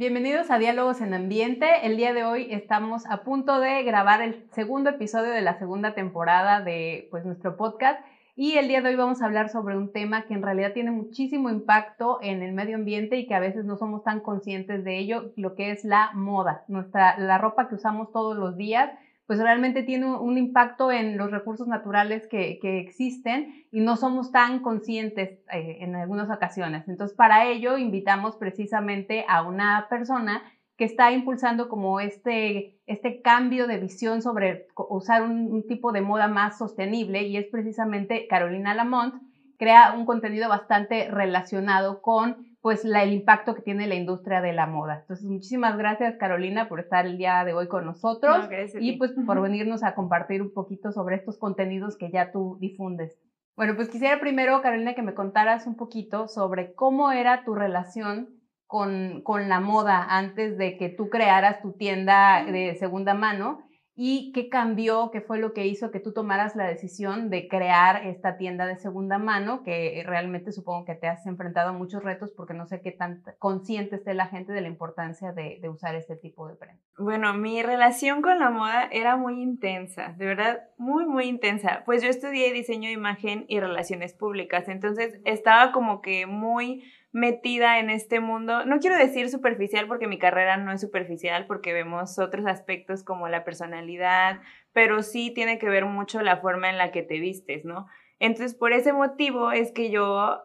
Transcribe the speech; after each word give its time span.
Bienvenidos 0.00 0.50
a 0.50 0.58
Diálogos 0.58 1.02
en 1.02 1.12
Ambiente. 1.12 1.66
El 1.82 1.98
día 1.98 2.14
de 2.14 2.24
hoy 2.24 2.46
estamos 2.50 3.04
a 3.04 3.22
punto 3.22 3.60
de 3.60 3.82
grabar 3.82 4.22
el 4.22 4.46
segundo 4.52 4.88
episodio 4.88 5.30
de 5.30 5.42
la 5.42 5.58
segunda 5.58 5.92
temporada 5.92 6.62
de 6.62 7.06
pues, 7.10 7.26
nuestro 7.26 7.58
podcast 7.58 8.02
y 8.34 8.52
el 8.52 8.68
día 8.68 8.80
de 8.80 8.88
hoy 8.88 8.96
vamos 8.96 9.20
a 9.20 9.26
hablar 9.26 9.50
sobre 9.50 9.76
un 9.76 9.92
tema 9.92 10.22
que 10.22 10.32
en 10.32 10.40
realidad 10.40 10.72
tiene 10.72 10.90
muchísimo 10.90 11.50
impacto 11.50 12.18
en 12.22 12.42
el 12.42 12.52
medio 12.52 12.76
ambiente 12.76 13.18
y 13.18 13.26
que 13.26 13.34
a 13.34 13.40
veces 13.40 13.66
no 13.66 13.76
somos 13.76 14.02
tan 14.02 14.20
conscientes 14.20 14.84
de 14.84 14.96
ello, 14.96 15.32
lo 15.36 15.54
que 15.54 15.70
es 15.70 15.84
la 15.84 16.12
moda. 16.14 16.64
Nuestra, 16.66 17.18
la 17.18 17.36
ropa 17.36 17.68
que 17.68 17.74
usamos 17.74 18.10
todos 18.10 18.38
los 18.38 18.56
días, 18.56 18.90
pues 19.30 19.38
realmente 19.38 19.84
tiene 19.84 20.06
un 20.06 20.38
impacto 20.38 20.90
en 20.90 21.16
los 21.16 21.30
recursos 21.30 21.68
naturales 21.68 22.26
que, 22.26 22.58
existen 22.80 23.64
y 23.70 23.78
no 23.78 23.96
somos 23.96 24.32
tan 24.32 24.58
conscientes 24.58 25.38
eh, 25.52 25.76
en 25.82 25.94
algunas 25.94 26.28
ocasiones. 26.36 26.88
Entonces, 26.88 27.16
para 27.16 27.46
ello 27.46 27.78
invitamos 27.78 28.34
precisamente 28.34 29.24
a 29.28 29.42
una 29.42 29.86
persona 29.88 30.42
que 30.76 30.84
está 30.84 31.12
impulsando 31.12 31.68
como 31.68 32.00
este, 32.00 32.80
este 32.88 33.22
cambio 33.22 33.68
de 33.68 33.78
visión 33.78 34.20
sobre 34.20 34.66
usar 34.74 35.22
un, 35.22 35.64
tipo 35.68 35.92
de 35.92 36.00
moda 36.00 36.26
más 36.26 36.58
sostenible 36.58 37.22
y 37.22 37.36
es 37.36 37.46
precisamente 37.46 38.26
Carolina 38.26 38.74
Lamont, 38.74 39.14
crea 39.58 39.94
un 39.96 40.06
contenido 40.06 40.48
bastante 40.48 41.08
relacionado 41.08 42.02
con 42.02 42.49
pues 42.60 42.84
la, 42.84 43.02
el 43.02 43.12
impacto 43.12 43.54
que 43.54 43.62
tiene 43.62 43.86
la 43.86 43.94
industria 43.94 44.40
de 44.40 44.52
la 44.52 44.66
moda. 44.66 45.00
Entonces, 45.00 45.26
muchísimas 45.26 45.78
gracias 45.78 46.16
Carolina 46.16 46.68
por 46.68 46.80
estar 46.80 47.06
el 47.06 47.16
día 47.16 47.44
de 47.44 47.54
hoy 47.54 47.68
con 47.68 47.86
nosotros 47.86 48.48
y 48.78 48.98
pues 48.98 49.12
por 49.26 49.40
venirnos 49.40 49.82
a 49.82 49.94
compartir 49.94 50.42
un 50.42 50.52
poquito 50.52 50.92
sobre 50.92 51.16
estos 51.16 51.38
contenidos 51.38 51.96
que 51.96 52.10
ya 52.10 52.32
tú 52.32 52.58
difundes. 52.60 53.18
Bueno, 53.56 53.76
pues 53.76 53.88
quisiera 53.88 54.20
primero, 54.20 54.62
Carolina, 54.62 54.94
que 54.94 55.02
me 55.02 55.14
contaras 55.14 55.66
un 55.66 55.76
poquito 55.76 56.28
sobre 56.28 56.74
cómo 56.74 57.12
era 57.12 57.44
tu 57.44 57.54
relación 57.54 58.28
con, 58.66 59.22
con 59.22 59.48
la 59.48 59.60
moda 59.60 60.06
antes 60.08 60.56
de 60.56 60.76
que 60.76 60.88
tú 60.88 61.10
crearas 61.10 61.60
tu 61.60 61.72
tienda 61.72 62.44
de 62.44 62.76
segunda 62.76 63.14
mano 63.14 63.62
y 64.02 64.32
qué 64.32 64.48
cambió, 64.48 65.10
qué 65.10 65.20
fue 65.20 65.38
lo 65.38 65.52
que 65.52 65.66
hizo 65.66 65.90
que 65.90 66.00
tú 66.00 66.14
tomaras 66.14 66.56
la 66.56 66.66
decisión 66.66 67.28
de 67.28 67.48
crear 67.48 68.06
esta 68.06 68.38
tienda 68.38 68.64
de 68.64 68.78
segunda 68.78 69.18
mano, 69.18 69.62
que 69.62 70.02
realmente 70.06 70.52
supongo 70.52 70.86
que 70.86 70.94
te 70.94 71.06
has 71.06 71.26
enfrentado 71.26 71.68
a 71.68 71.72
muchos 71.74 72.02
retos 72.02 72.32
porque 72.34 72.54
no 72.54 72.66
sé 72.66 72.80
qué 72.80 72.92
tan 72.92 73.22
consciente 73.38 73.96
esté 73.96 74.14
la 74.14 74.24
gente 74.24 74.54
de 74.54 74.62
la 74.62 74.68
importancia 74.68 75.32
de, 75.32 75.60
usar 75.68 75.96
este 75.96 76.16
tipo 76.16 76.48
de 76.48 76.54
prenda. 76.54 76.80
Bueno, 76.96 77.34
mi 77.34 77.62
relación 77.62 78.22
con 78.22 78.38
la 78.38 78.48
moda 78.48 78.88
era 78.90 79.16
muy 79.16 79.42
intensa, 79.42 80.14
de 80.16 80.24
verdad, 80.24 80.62
muy, 80.78 81.04
muy 81.04 81.26
intensa. 81.26 81.82
Pues 81.84 82.02
yo 82.02 82.08
estudié 82.08 82.54
diseño 82.54 82.88
de 82.88 82.94
imagen 82.94 83.44
y 83.48 83.60
relaciones 83.60 84.14
públicas, 84.14 84.66
entonces 84.68 85.20
estaba 85.26 85.72
como 85.72 86.00
que 86.00 86.24
muy 86.24 86.84
metida 87.12 87.78
en 87.78 87.90
este 87.90 88.20
mundo. 88.20 88.64
No 88.64 88.78
quiero 88.78 88.96
decir 88.96 89.28
superficial 89.28 89.88
porque 89.88 90.06
mi 90.06 90.18
carrera 90.18 90.56
no 90.56 90.72
es 90.72 90.80
superficial 90.80 91.46
porque 91.46 91.72
vemos 91.72 92.18
otros 92.18 92.46
aspectos 92.46 93.02
como 93.02 93.28
la 93.28 93.44
personalidad, 93.44 94.40
pero 94.72 95.02
sí 95.02 95.32
tiene 95.34 95.58
que 95.58 95.68
ver 95.68 95.86
mucho 95.86 96.22
la 96.22 96.36
forma 96.38 96.70
en 96.70 96.78
la 96.78 96.92
que 96.92 97.02
te 97.02 97.18
vistes, 97.18 97.64
¿no? 97.64 97.86
Entonces, 98.18 98.54
por 98.54 98.72
ese 98.72 98.92
motivo 98.92 99.50
es 99.50 99.72
que 99.72 99.90
yo 99.90 100.40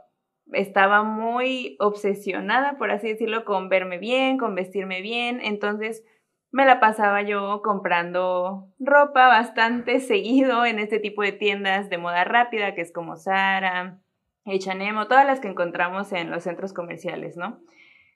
estaba 0.54 1.04
muy 1.04 1.76
obsesionada, 1.80 2.78
por 2.78 2.92
así 2.92 3.10
decirlo, 3.10 3.46
con 3.46 3.70
verme 3.70 3.98
bien, 3.98 4.38
con 4.38 4.56
vestirme 4.56 5.02
bien. 5.02 5.42
Entonces, 5.44 6.04
me 6.52 6.66
la 6.66 6.80
pasaba 6.80 7.22
yo 7.22 7.62
comprando 7.64 8.70
ropa 8.80 9.28
bastante 9.28 10.00
seguido 10.00 10.66
en 10.66 10.80
este 10.80 11.00
tipo 11.00 11.22
de 11.22 11.34
tiendas 11.34 11.90
de 11.90 11.98
moda 11.98 12.24
rápida, 12.24 12.74
que 12.74 12.82
es 12.82 12.94
como 12.94 13.18
Zara, 13.18 14.00
H&M 14.46 14.98
o 15.00 15.08
todas 15.08 15.26
las 15.26 15.40
que 15.40 15.48
encontramos 15.48 16.12
en 16.12 16.32
los 16.32 16.44
centros 16.44 16.74
comerciales, 16.74 17.36
¿no? 17.38 17.60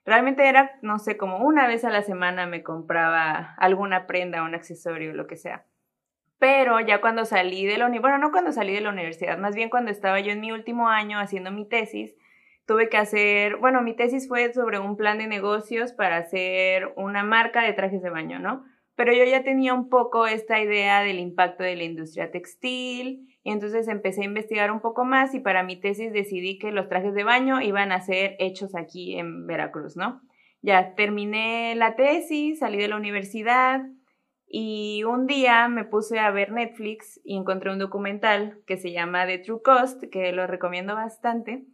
Realmente 0.04 0.48
era, 0.48 0.78
no 0.82 0.98
sé, 0.98 1.16
como 1.16 1.38
una 1.38 1.66
vez 1.66 1.84
a 1.84 1.90
la 1.90 2.02
semana 2.02 2.46
me 2.46 2.62
compraba 2.62 3.54
alguna 3.58 4.06
prenda, 4.06 4.42
un 4.42 4.54
accesorio, 4.54 5.12
lo 5.12 5.26
que 5.26 5.36
sea. 5.36 5.66
Pero 6.38 6.80
ya 6.80 7.02
cuando 7.02 7.26
salí 7.26 7.66
de 7.66 7.76
la 7.76 7.84
universidad, 7.84 8.10
bueno, 8.12 8.26
no 8.26 8.32
cuando 8.32 8.52
salí 8.52 8.72
de 8.72 8.80
la 8.80 8.90
universidad, 8.90 9.38
más 9.38 9.54
bien 9.54 9.68
cuando 9.68 9.90
estaba 9.90 10.20
yo 10.20 10.32
en 10.32 10.40
mi 10.40 10.52
último 10.52 10.88
año 10.88 11.18
haciendo 11.18 11.50
mi 11.50 11.68
tesis, 11.68 12.16
tuve 12.66 12.88
que 12.88 12.96
hacer, 12.96 13.56
bueno, 13.56 13.82
mi 13.82 13.94
tesis 13.94 14.26
fue 14.26 14.52
sobre 14.54 14.78
un 14.78 14.96
plan 14.96 15.18
de 15.18 15.26
negocios 15.26 15.92
para 15.92 16.16
hacer 16.16 16.92
una 16.96 17.24
marca 17.24 17.62
de 17.62 17.74
trajes 17.74 18.00
de 18.00 18.08
baño, 18.08 18.38
¿no? 18.38 18.64
Pero 18.94 19.12
yo 19.12 19.24
ya 19.24 19.42
tenía 19.42 19.74
un 19.74 19.88
poco 19.90 20.26
esta 20.26 20.60
idea 20.60 21.02
del 21.02 21.18
impacto 21.18 21.62
de 21.62 21.76
la 21.76 21.84
industria 21.84 22.30
textil 22.30 23.29
entonces 23.44 23.88
empecé 23.88 24.22
a 24.22 24.26
investigar 24.26 24.70
un 24.70 24.80
poco 24.80 25.04
más 25.04 25.34
y 25.34 25.40
para 25.40 25.62
mi 25.62 25.80
tesis 25.80 26.12
decidí 26.12 26.58
que 26.58 26.72
los 26.72 26.88
trajes 26.88 27.14
de 27.14 27.24
baño 27.24 27.60
iban 27.62 27.92
a 27.92 28.00
ser 28.00 28.36
hechos 28.38 28.74
aquí 28.74 29.18
en 29.18 29.46
Veracruz, 29.46 29.96
¿no? 29.96 30.20
Ya 30.62 30.94
terminé 30.94 31.74
la 31.74 31.96
tesis, 31.96 32.58
salí 32.58 32.76
de 32.76 32.88
la 32.88 32.96
universidad 32.96 33.80
y 34.46 35.04
un 35.04 35.26
día 35.26 35.68
me 35.68 35.84
puse 35.84 36.18
a 36.18 36.30
ver 36.30 36.52
Netflix 36.52 37.20
y 37.24 37.36
encontré 37.36 37.70
un 37.70 37.78
documental 37.78 38.58
que 38.66 38.76
se 38.76 38.92
llama 38.92 39.26
The 39.26 39.38
True 39.38 39.62
Cost, 39.64 40.04
que 40.10 40.32
lo 40.32 40.46
recomiendo 40.46 40.94
bastante, 40.94 41.64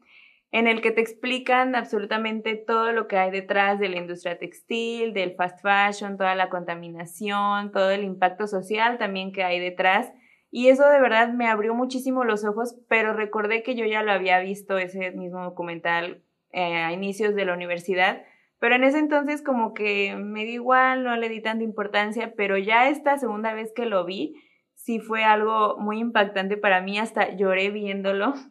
en 0.53 0.69
el 0.69 0.83
que 0.83 0.93
te 0.93 1.01
explican 1.01 1.75
absolutamente 1.75 2.55
todo 2.55 2.93
lo 2.93 3.09
que 3.09 3.17
hay 3.17 3.33
detrás 3.33 3.81
de 3.81 3.89
la 3.89 3.97
industria 3.97 4.39
textil, 4.39 5.15
del 5.15 5.35
fast 5.35 5.61
fashion, 5.63 6.17
toda 6.17 6.37
la 6.37 6.49
contaminación, 6.49 7.73
todo 7.73 7.91
el 7.91 8.05
impacto 8.05 8.47
social 8.47 8.99
también 8.99 9.33
que 9.33 9.43
hay 9.43 9.59
detrás 9.59 10.13
y 10.51 10.69
eso 10.69 10.89
de 10.89 11.01
verdad 11.01 11.33
me 11.33 11.49
abrió 11.49 11.75
muchísimo 11.75 12.25
los 12.25 12.45
ojos, 12.45 12.77
pero 12.89 13.13
recordé 13.13 13.63
que 13.63 13.75
yo 13.75 13.85
ya 13.85 14.03
lo 14.03 14.13
había 14.13 14.39
visto 14.41 14.79
ese 14.79 15.11
mismo 15.11 15.43
documental 15.43 16.23
eh, 16.53 16.77
a 16.77 16.93
inicios 16.93 17.35
de 17.35 17.45
la 17.45 17.55
universidad, 17.55 18.23
pero 18.59 18.77
en 18.77 18.85
ese 18.85 18.99
entonces 18.99 19.43
como 19.43 19.75
que 19.75 20.17
me 20.17 20.45
dio 20.45 20.55
igual, 20.55 21.05
no 21.05 21.17
le 21.17 21.29
di 21.29 21.43
tanta 21.43 21.65
importancia, 21.65 22.33
pero 22.37 22.57
ya 22.57 22.89
esta 22.89 23.19
segunda 23.19 23.53
vez 23.53 23.73
que 23.75 23.87
lo 23.87 24.05
vi, 24.05 24.35
sí 24.75 25.01
fue 25.01 25.25
algo 25.25 25.77
muy 25.79 25.99
impactante 25.99 26.57
para 26.57 26.81
mí, 26.81 26.99
hasta 26.99 27.35
lloré 27.37 27.71
viéndolo. 27.71 28.35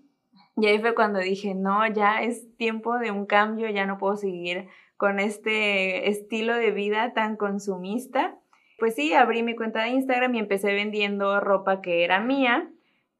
Y 0.58 0.68
ahí 0.68 0.80
fue 0.80 0.96
cuando 0.96 1.20
dije, 1.20 1.54
no, 1.54 1.86
ya 1.86 2.22
es 2.22 2.56
tiempo 2.56 2.98
de 2.98 3.12
un 3.12 3.26
cambio, 3.26 3.70
ya 3.70 3.86
no 3.86 3.98
puedo 3.98 4.16
seguir 4.16 4.70
con 4.96 5.20
este 5.20 6.10
estilo 6.10 6.56
de 6.56 6.72
vida 6.72 7.12
tan 7.12 7.36
consumista 7.36 8.40
pues 8.78 8.96
sí, 8.96 9.14
abrí 9.14 9.44
mi 9.44 9.56
cuenta 9.56 9.84
de 9.84 9.90
Instagram 9.90 10.36
y 10.36 10.40
empecé 10.40 10.74
vendiendo 10.74 11.40
ropa 11.40 11.82
que 11.82 12.04
era 12.04 12.20
mía, 12.20 12.70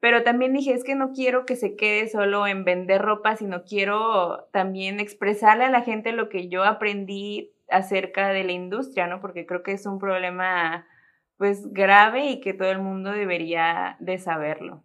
pero 0.00 0.22
también 0.22 0.52
dije, 0.52 0.72
es 0.72 0.84
que 0.84 0.94
no 0.94 1.12
quiero 1.12 1.46
que 1.46 1.56
se 1.56 1.76
quede 1.76 2.08
solo 2.08 2.46
en 2.46 2.64
vender 2.64 3.02
ropa, 3.02 3.36
sino 3.36 3.64
quiero 3.64 4.48
también 4.52 5.00
expresarle 5.00 5.64
a 5.64 5.70
la 5.70 5.82
gente 5.82 6.12
lo 6.12 6.28
que 6.28 6.48
yo 6.48 6.64
aprendí 6.64 7.52
acerca 7.68 8.28
de 8.28 8.44
la 8.44 8.52
industria, 8.52 9.06
¿no? 9.06 9.20
Porque 9.20 9.46
creo 9.46 9.62
que 9.62 9.72
es 9.72 9.86
un 9.86 9.98
problema 9.98 10.86
pues 11.38 11.72
grave 11.72 12.26
y 12.26 12.40
que 12.40 12.54
todo 12.54 12.70
el 12.70 12.78
mundo 12.78 13.10
debería 13.10 13.96
de 14.00 14.18
saberlo. 14.18 14.82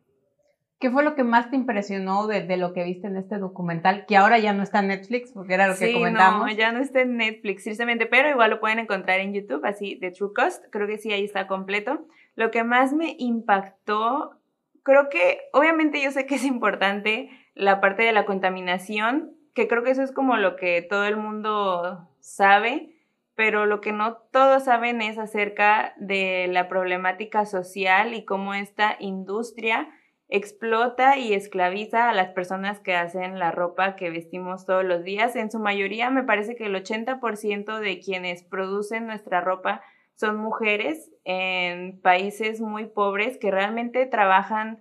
¿Qué 0.82 0.90
fue 0.90 1.04
lo 1.04 1.14
que 1.14 1.24
más 1.24 1.52
te 1.52 1.56
impresionó 1.56 2.26
de, 2.26 2.58
lo 2.58 2.74
que 2.74 2.84
viste 2.84 3.06
en 3.06 3.16
este 3.16 3.38
documental? 3.38 4.08
Que 4.08 4.18
ahora 4.18 4.40
ya 4.40 4.52
no 4.52 4.64
está 4.64 4.80
en 4.80 4.88
Netflix, 4.88 5.32
porque 5.32 5.54
era 5.54 5.68
lo 5.68 5.78
que 5.78 5.94
comentamos. 5.94 6.48
No, 6.48 6.52
ya 6.52 6.72
no 6.72 6.80
está 6.80 7.02
en 7.02 7.18
Netflix, 7.18 7.64
tristemente, 7.66 8.08
pero 8.08 8.28
igual 8.28 8.50
lo 8.50 8.60
pueden 8.60 8.80
encontrar 8.80 9.20
en 9.20 9.32
YouTube, 9.32 9.64
así, 9.64 9.94
de 9.94 10.10
True 10.10 10.32
Cost. 10.36 10.66
Creo 10.72 10.88
que 10.88 10.98
sí, 10.98 11.14
ahí 11.14 11.24
está 11.24 11.46
completo. 11.46 12.08
Lo 12.34 12.50
que 12.50 12.64
más 12.64 12.94
me 12.94 13.16
impactó, 13.20 14.40
creo 14.82 15.10
que, 15.10 15.42
obviamente 15.54 16.02
yo 16.02 16.10
sé 16.10 16.26
que 16.26 16.34
es 16.34 16.44
importante 16.44 17.30
la 17.54 17.80
parte 17.80 18.02
de 18.02 18.12
la 18.12 18.26
contaminación, 18.26 19.36
que 19.54 19.68
creo 19.68 19.84
que 19.84 19.92
eso 19.92 20.02
es 20.02 20.12
como 20.12 20.36
lo 20.36 20.56
que 20.56 20.82
todo 20.82 21.06
el 21.06 21.16
mundo 21.16 22.10
sabe, 22.22 22.96
pero 23.36 23.68
lo 23.68 23.82
que 23.82 23.92
no 23.92 24.16
todos 24.32 24.64
saben 24.64 25.04
es 25.04 25.20
acerca 25.20 25.94
de 25.98 26.48
la 26.50 26.68
problemática 26.68 27.46
social 27.46 28.16
y 28.16 28.26
cómo 28.26 28.56
esta 28.56 28.96
industria 29.00 29.88
explota 30.32 31.18
y 31.18 31.34
esclaviza 31.34 32.10
a 32.10 32.14
las 32.14 32.30
personas 32.30 32.80
que 32.80 32.96
hacen 32.96 33.38
la 33.38 33.52
ropa 33.52 33.96
que 33.96 34.10
vestimos 34.10 34.66
todos 34.66 34.84
los 34.84 35.04
días. 35.04 35.36
En 35.36 35.52
su 35.52 35.60
mayoría 35.60 36.10
me 36.10 36.24
parece 36.24 36.56
que 36.56 36.66
el 36.66 36.76
80% 36.76 37.80
de 37.80 38.00
quienes 38.00 38.42
producen 38.42 39.06
nuestra 39.06 39.42
ropa 39.42 39.84
son 40.16 40.38
mujeres 40.38 41.12
en 41.26 42.02
países 42.02 42.62
muy 42.62 42.86
pobres 42.86 43.38
que 43.38 43.52
realmente 43.52 44.06
trabajan 44.06 44.80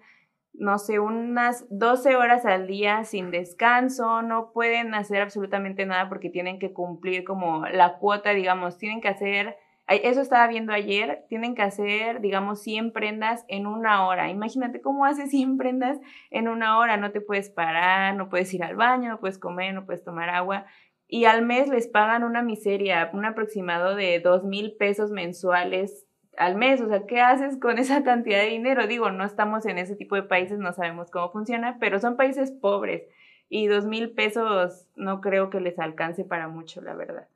no 0.52 0.78
sé, 0.78 0.98
unas 0.98 1.64
12 1.70 2.16
horas 2.16 2.44
al 2.44 2.66
día 2.66 3.04
sin 3.04 3.30
descanso, 3.30 4.22
no 4.22 4.52
pueden 4.52 4.94
hacer 4.94 5.22
absolutamente 5.22 5.86
nada 5.86 6.08
porque 6.08 6.28
tienen 6.28 6.58
que 6.58 6.72
cumplir 6.72 7.24
como 7.24 7.66
la 7.66 7.98
cuota, 7.98 8.30
digamos, 8.30 8.76
tienen 8.76 9.00
que 9.00 9.08
hacer, 9.08 9.56
eso 9.96 10.20
estaba 10.20 10.46
viendo 10.46 10.72
ayer, 10.72 11.24
tienen 11.28 11.54
que 11.54 11.62
hacer, 11.62 12.20
digamos, 12.20 12.62
100 12.62 12.92
prendas 12.92 13.44
en 13.48 13.66
una 13.66 14.06
hora. 14.06 14.30
Imagínate 14.30 14.80
cómo 14.80 15.04
haces 15.04 15.30
100 15.30 15.56
prendas 15.56 15.98
en 16.30 16.48
una 16.48 16.78
hora, 16.78 16.96
no 16.96 17.10
te 17.10 17.20
puedes 17.20 17.50
parar, 17.50 18.14
no 18.14 18.28
puedes 18.28 18.52
ir 18.54 18.62
al 18.62 18.76
baño, 18.76 19.08
no 19.08 19.20
puedes 19.20 19.38
comer, 19.38 19.74
no 19.74 19.86
puedes 19.86 20.04
tomar 20.04 20.30
agua. 20.30 20.66
Y 21.08 21.24
al 21.24 21.42
mes 21.42 21.68
les 21.68 21.88
pagan 21.88 22.22
una 22.22 22.42
miseria, 22.42 23.10
un 23.12 23.24
aproximado 23.24 23.96
de 23.96 24.20
2 24.20 24.44
mil 24.44 24.76
pesos 24.78 25.10
mensuales 25.10 26.06
al 26.36 26.56
mes, 26.56 26.80
o 26.80 26.88
sea, 26.88 27.06
¿qué 27.06 27.20
haces 27.20 27.58
con 27.58 27.78
esa 27.78 28.02
cantidad 28.02 28.38
de 28.38 28.46
dinero? 28.46 28.86
Digo, 28.86 29.10
no 29.10 29.24
estamos 29.24 29.66
en 29.66 29.78
ese 29.78 29.96
tipo 29.96 30.14
de 30.14 30.22
países, 30.22 30.58
no 30.58 30.72
sabemos 30.72 31.10
cómo 31.10 31.30
funciona, 31.30 31.76
pero 31.80 31.98
son 31.98 32.16
países 32.16 32.50
pobres 32.50 33.02
y 33.48 33.66
dos 33.66 33.84
mil 33.84 34.12
pesos 34.12 34.86
no 34.94 35.20
creo 35.20 35.50
que 35.50 35.60
les 35.60 35.78
alcance 35.78 36.24
para 36.24 36.48
mucho, 36.48 36.80
la 36.80 36.94
verdad. 36.94 37.28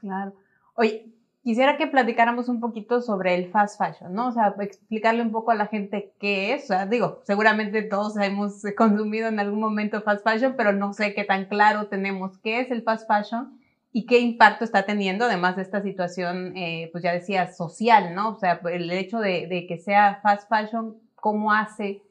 Claro. 0.00 0.32
Oye, 0.74 1.12
quisiera 1.48 1.78
que 1.78 1.86
platicáramos 1.86 2.50
un 2.50 2.60
poquito 2.60 3.00
sobre 3.00 3.34
el 3.34 3.50
fast 3.50 3.78
fashion, 3.78 4.12
¿no? 4.12 4.28
O 4.28 4.32
sea, 4.32 4.54
explicarle 4.60 5.22
un 5.22 5.32
poco 5.32 5.50
a 5.50 5.54
la 5.54 5.66
gente 5.66 6.12
qué 6.20 6.52
es. 6.52 6.64
O 6.64 6.66
sea, 6.66 6.84
digo, 6.84 7.22
seguramente 7.24 7.80
todos 7.80 8.18
hemos 8.18 8.62
consumido 8.76 9.28
en 9.28 9.40
algún 9.40 9.58
momento 9.58 10.02
fast 10.02 10.22
fashion, 10.22 10.56
pero 10.58 10.74
no 10.74 10.92
sé 10.92 11.14
qué 11.14 11.24
tan 11.24 11.46
claro 11.46 11.86
tenemos 11.86 12.36
qué 12.40 12.60
es 12.60 12.70
el 12.70 12.82
fast 12.82 13.08
fashion 13.08 13.58
y 13.92 14.04
qué 14.04 14.18
impacto 14.18 14.62
está 14.62 14.82
teniendo, 14.82 15.24
además 15.24 15.56
de 15.56 15.62
esta 15.62 15.80
situación, 15.80 16.54
eh, 16.54 16.90
pues 16.92 17.02
ya 17.02 17.14
decía, 17.14 17.50
social, 17.50 18.14
¿no? 18.14 18.32
O 18.32 18.38
sea, 18.38 18.60
el 18.70 18.90
hecho 18.90 19.18
de, 19.18 19.64
que 19.66 19.78
sea 19.78 20.20
fast 20.22 20.50
fashion, 20.50 20.98
¿cómo 21.14 21.54
hace 21.54 22.02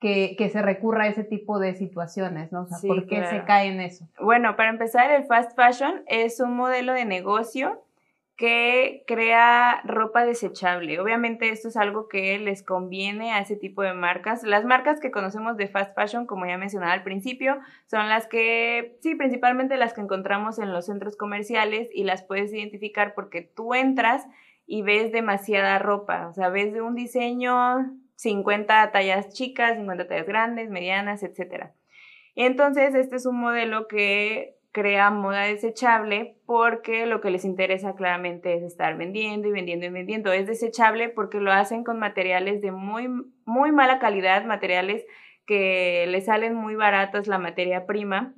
que, 0.00 0.50
se 0.52 0.62
recurra 0.62 1.04
a 1.04 1.06
ese 1.06 1.22
tipo 1.22 1.60
de 1.60 1.76
situaciones, 1.76 2.50
¿no? 2.50 2.62
O 2.62 2.66
sea, 2.66 2.78
¿por 2.88 3.06
qué 3.06 3.24
se 3.26 3.44
cae 3.44 3.68
en 3.68 3.82
eso? 3.82 4.08
Bueno, 4.20 4.56
para 4.56 4.70
empezar, 4.70 5.12
el 5.12 5.26
fast 5.26 5.54
fashion 5.54 6.02
es 6.08 6.40
un 6.40 6.56
modelo 6.56 6.92
de 6.92 7.04
negocio 7.04 7.84
que 8.40 9.04
crea 9.06 9.82
ropa 9.84 10.24
desechable. 10.24 10.98
Obviamente 10.98 11.50
esto 11.50 11.68
es 11.68 11.76
algo 11.76 12.08
que 12.08 12.38
les 12.38 12.62
conviene 12.62 13.32
a 13.32 13.40
ese 13.40 13.54
tipo 13.54 13.82
de 13.82 13.92
marcas. 13.92 14.44
Las 14.44 14.64
marcas 14.64 14.98
que 14.98 15.10
conocemos 15.10 15.58
de 15.58 15.68
fast 15.68 15.94
fashion, 15.94 16.24
como 16.24 16.46
ya 16.46 16.56
mencionaba 16.56 16.94
al 16.94 17.02
principio, 17.02 17.58
son 17.84 18.08
las 18.08 18.26
que, 18.26 18.96
sí, 19.02 19.14
principalmente 19.14 19.76
las 19.76 19.92
que 19.92 20.00
encontramos 20.00 20.58
en 20.58 20.72
los 20.72 20.86
centros 20.86 21.18
comerciales 21.18 21.90
y 21.92 22.04
las 22.04 22.22
puedes 22.22 22.50
identificar 22.50 23.12
porque 23.12 23.42
tú 23.42 23.74
entras 23.74 24.26
y 24.66 24.80
ves 24.80 25.12
demasiada 25.12 25.78
ropa, 25.78 26.26
o 26.28 26.32
sea, 26.32 26.48
ves 26.48 26.72
de 26.72 26.80
un 26.80 26.94
diseño 26.94 27.92
50 28.14 28.90
tallas 28.90 29.34
chicas, 29.34 29.76
50 29.76 30.08
tallas 30.08 30.26
grandes, 30.26 30.70
medianas, 30.70 31.22
etc. 31.22 31.72
Entonces, 32.34 32.94
este 32.94 33.16
es 33.16 33.26
un 33.26 33.38
modelo 33.38 33.86
que 33.86 34.59
crea 34.72 35.10
moda 35.10 35.42
desechable 35.42 36.36
porque 36.46 37.06
lo 37.06 37.20
que 37.20 37.30
les 37.30 37.44
interesa 37.44 37.94
claramente 37.94 38.54
es 38.54 38.62
estar 38.62 38.96
vendiendo 38.96 39.48
y 39.48 39.52
vendiendo 39.52 39.86
y 39.86 39.90
vendiendo. 39.90 40.32
Es 40.32 40.46
desechable 40.46 41.08
porque 41.08 41.40
lo 41.40 41.52
hacen 41.52 41.84
con 41.84 41.98
materiales 41.98 42.60
de 42.60 42.70
muy, 42.70 43.08
muy 43.44 43.72
mala 43.72 43.98
calidad, 43.98 44.44
materiales 44.44 45.04
que 45.46 46.06
les 46.08 46.26
salen 46.26 46.54
muy 46.54 46.76
baratas 46.76 47.26
la 47.26 47.38
materia 47.38 47.86
prima. 47.86 48.34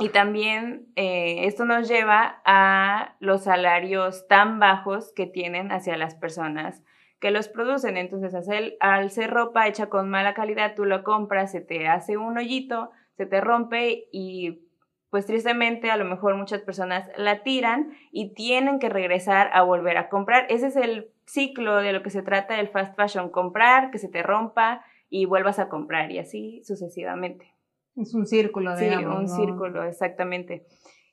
Y 0.00 0.10
también 0.10 0.86
eh, 0.94 1.46
esto 1.46 1.64
nos 1.64 1.88
lleva 1.88 2.40
a 2.44 3.16
los 3.18 3.44
salarios 3.44 4.26
tan 4.28 4.60
bajos 4.60 5.12
que 5.14 5.26
tienen 5.26 5.72
hacia 5.72 5.96
las 5.96 6.14
personas 6.14 6.82
que 7.20 7.32
los 7.32 7.48
producen. 7.48 7.96
Entonces, 7.96 8.34
al 8.80 9.10
ser 9.10 9.30
ropa 9.30 9.66
hecha 9.66 9.88
con 9.88 10.08
mala 10.08 10.34
calidad, 10.34 10.74
tú 10.76 10.84
lo 10.84 11.02
compras, 11.02 11.50
se 11.50 11.60
te 11.60 11.88
hace 11.88 12.16
un 12.16 12.38
hoyito, 12.38 12.90
se 13.16 13.26
te 13.26 13.40
rompe 13.40 14.04
y 14.12 14.67
pues 15.10 15.26
tristemente 15.26 15.90
a 15.90 15.96
lo 15.96 16.04
mejor 16.04 16.36
muchas 16.36 16.60
personas 16.62 17.08
la 17.16 17.42
tiran 17.42 17.92
y 18.12 18.34
tienen 18.34 18.78
que 18.78 18.88
regresar 18.88 19.50
a 19.52 19.62
volver 19.62 19.96
a 19.96 20.08
comprar. 20.08 20.46
Ese 20.50 20.66
es 20.66 20.76
el 20.76 21.10
ciclo 21.26 21.76
de 21.76 21.92
lo 21.92 22.02
que 22.02 22.10
se 22.10 22.22
trata 22.22 22.54
del 22.54 22.68
fast 22.68 22.94
fashion, 22.96 23.30
comprar, 23.30 23.90
que 23.90 23.98
se 23.98 24.08
te 24.08 24.22
rompa 24.22 24.84
y 25.08 25.24
vuelvas 25.24 25.58
a 25.58 25.68
comprar 25.68 26.10
y 26.10 26.18
así 26.18 26.62
sucesivamente. 26.64 27.54
Es 27.96 28.14
un 28.14 28.26
círculo, 28.26 28.76
Sí, 28.76 28.88
un 28.88 29.28
círculo, 29.28 29.84
exactamente. 29.84 30.66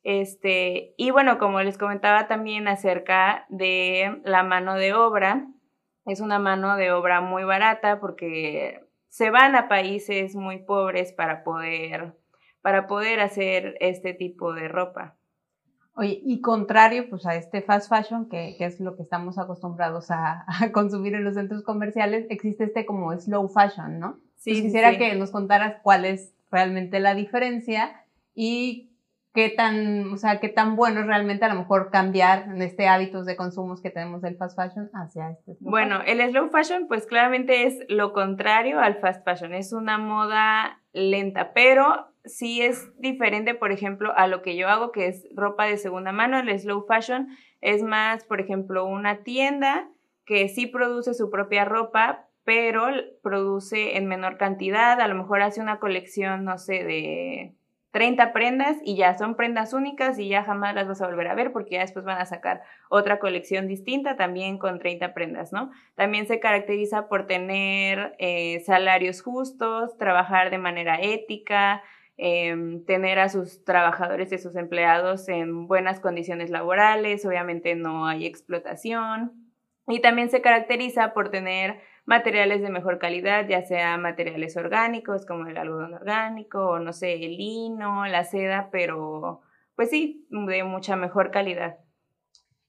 Este, 0.04 0.94
y 0.98 1.10
bueno, 1.10 1.40
como 1.40 1.62
les 1.62 1.78
comentaba 1.80 2.28
también 2.28 2.68
acerca 2.68 3.46
de 3.50 4.22
la 4.24 4.44
mano 4.44 4.76
de 4.76 4.94
obra, 4.94 5.48
es 6.06 6.20
una 6.20 6.38
mano 6.38 6.78
de 6.78 6.92
obra 6.92 7.22
muy 7.22 7.44
barata 7.44 8.00
porque 8.00 8.84
se 9.08 9.32
van 9.32 9.56
a 9.56 9.68
países 9.68 10.36
muy 10.36 10.60
pobres 10.60 11.12
para 11.12 11.44
poder 11.44 12.14
para 12.66 12.88
poder 12.88 13.20
hacer 13.20 13.78
este 13.80 14.16
tipo 14.16 14.52
de 14.56 14.68
ropa. 14.68 15.14
Oye, 15.94 16.20
y 16.26 16.42
contrario 16.42 17.12
pues 17.12 17.28
a 17.28 17.36
este 17.36 17.62
fast 17.62 17.90
fashion, 17.90 18.28
que, 18.28 18.56
es 18.58 18.80
lo 18.80 18.96
que 18.96 19.04
estamos 19.04 19.38
acostumbrados 19.38 20.10
a, 20.10 20.48
consumir 20.74 21.14
en 21.14 21.24
los 21.24 21.36
centros 21.36 21.62
comerciales, 21.62 22.26
existe 22.32 22.64
este 22.64 22.88
como 22.88 23.16
slow 23.16 23.48
fashion, 23.50 24.00
¿no? 24.00 24.18
Sí. 24.38 24.64
quisiera 24.64 24.98
que 24.98 25.14
nos 25.14 25.30
contaras 25.30 25.76
cuál 25.84 26.06
es 26.06 26.34
realmente 26.50 27.00
la 27.00 27.14
diferencia 27.14 28.04
y 28.34 28.90
qué 29.32 29.50
tan, 29.50 30.12
o 30.12 30.18
sea, 30.18 30.40
qué 30.40 30.50
tan 30.50 30.76
bueno 30.76 31.02
es 31.02 31.06
realmente 31.06 31.46
a 31.46 31.50
lo 31.50 31.60
mejor 31.60 31.92
cambiar 31.92 32.48
en 32.48 32.64
este 32.64 32.88
hábitos 32.88 33.28
de 33.28 33.36
consumos 33.36 33.80
que 33.80 33.92
tenemos 33.92 34.24
del 34.24 34.38
fast 34.38 34.56
fashion 34.56 34.90
hacia 34.92 35.30
este 35.30 35.56
Bueno, 35.60 36.02
el 36.08 36.20
slow 36.32 36.50
fashion 36.50 36.88
pues 36.88 37.06
claramente 37.06 37.68
es 37.68 37.78
lo 37.90 38.12
contrario 38.12 38.80
al 38.80 38.96
fast 38.96 39.24
fashion, 39.24 39.54
es 39.54 39.72
una 39.72 40.00
moda 40.00 40.82
lenta, 40.94 41.54
pero 41.54 42.15
sí 42.26 42.62
es 42.62 42.92
diferente, 43.00 43.56
por 43.56 43.72
ejemplo, 43.72 44.14
a 44.16 44.28
lo 44.28 44.42
que 44.42 44.56
yo 44.56 44.68
hago, 44.68 44.92
que 44.92 45.08
es 45.08 45.28
ropa 45.36 45.66
de 45.66 45.78
segunda 45.78 46.12
mano. 46.12 46.40
El 46.40 46.60
slow 46.60 46.86
fashion 46.86 47.30
es 47.62 47.84
más, 47.84 48.24
por 48.24 48.42
ejemplo, 48.42 48.86
una 48.86 49.24
tienda 49.24 49.90
que 50.26 50.50
sí 50.50 50.68
produce 50.68 51.14
su 51.14 51.30
propia 51.30 51.66
ropa, 51.66 52.28
pero 52.44 52.88
produce 53.22 53.98
en 53.98 54.08
menor 54.08 54.38
cantidad. 54.38 55.00
A 55.00 55.08
lo 55.08 55.16
mejor 55.16 55.42
hace 55.42 55.62
una 55.62 55.80
colección, 55.80 56.44
no 56.44 56.58
sé, 56.58 56.84
de 56.84 57.56
30 57.96 58.34
prendas 58.34 58.76
y 58.84 58.98
ya 58.98 59.18
son 59.18 59.36
prendas 59.36 59.72
únicas 59.72 60.20
y 60.20 60.28
ya 60.28 60.44
jamás 60.44 60.76
las 60.76 60.86
vas 60.86 61.02
a 61.02 61.08
volver 61.08 61.30
a 61.30 61.34
ver 61.34 61.54
porque 61.54 61.76
ya 61.76 61.80
después 61.80 62.04
van 62.04 62.20
a 62.20 62.26
sacar 62.26 62.62
otra 62.90 63.20
colección 63.20 63.70
distinta 63.70 64.18
también 64.18 64.58
con 64.58 64.80
30 64.80 65.14
prendas, 65.14 65.54
¿no? 65.54 65.72
También 65.96 66.28
se 66.28 66.42
caracteriza 66.42 67.08
por 67.08 67.26
tener 67.26 68.14
eh, 68.20 68.60
salarios 68.66 69.22
justos, 69.22 69.98
trabajar 69.98 70.50
de 70.50 70.58
manera 70.58 71.00
ética, 71.00 71.84
em, 72.18 72.86
tener 72.86 73.20
a 73.20 73.30
sus 73.30 73.64
trabajadores 73.64 74.32
y 74.32 74.36
a 74.36 74.40
sus 74.40 74.56
empleados 74.56 75.28
en 75.28 75.68
buenas 75.68 76.00
condiciones 76.00 76.50
laborales, 76.50 77.26
obviamente 77.26 77.76
no 77.76 78.08
hay 78.08 78.26
explotación 78.26 79.46
y 79.88 80.02
también 80.02 80.30
se 80.30 80.42
caracteriza 80.42 81.14
por 81.14 81.30
tener 81.30 81.80
materiales 82.06 82.62
de 82.62 82.70
mejor 82.70 83.00
calidad, 83.00 83.48
ya 83.48 83.64
sea 83.64 83.98
materiales 83.98 84.56
orgánicos 84.58 85.26
como 85.26 85.48
el 85.48 85.58
algodón 85.58 85.94
orgánico 85.94 86.70
o 86.70 86.80
no 86.80 86.94
sé, 86.94 87.14
el 87.14 87.38
lino, 87.38 88.06
la 88.06 88.24
seda, 88.24 88.70
pero 88.72 89.42
pues 89.76 89.90
sí, 89.90 90.26
de 90.30 90.64
mucha 90.64 90.96
mejor 90.96 91.32
calidad. 91.32 91.80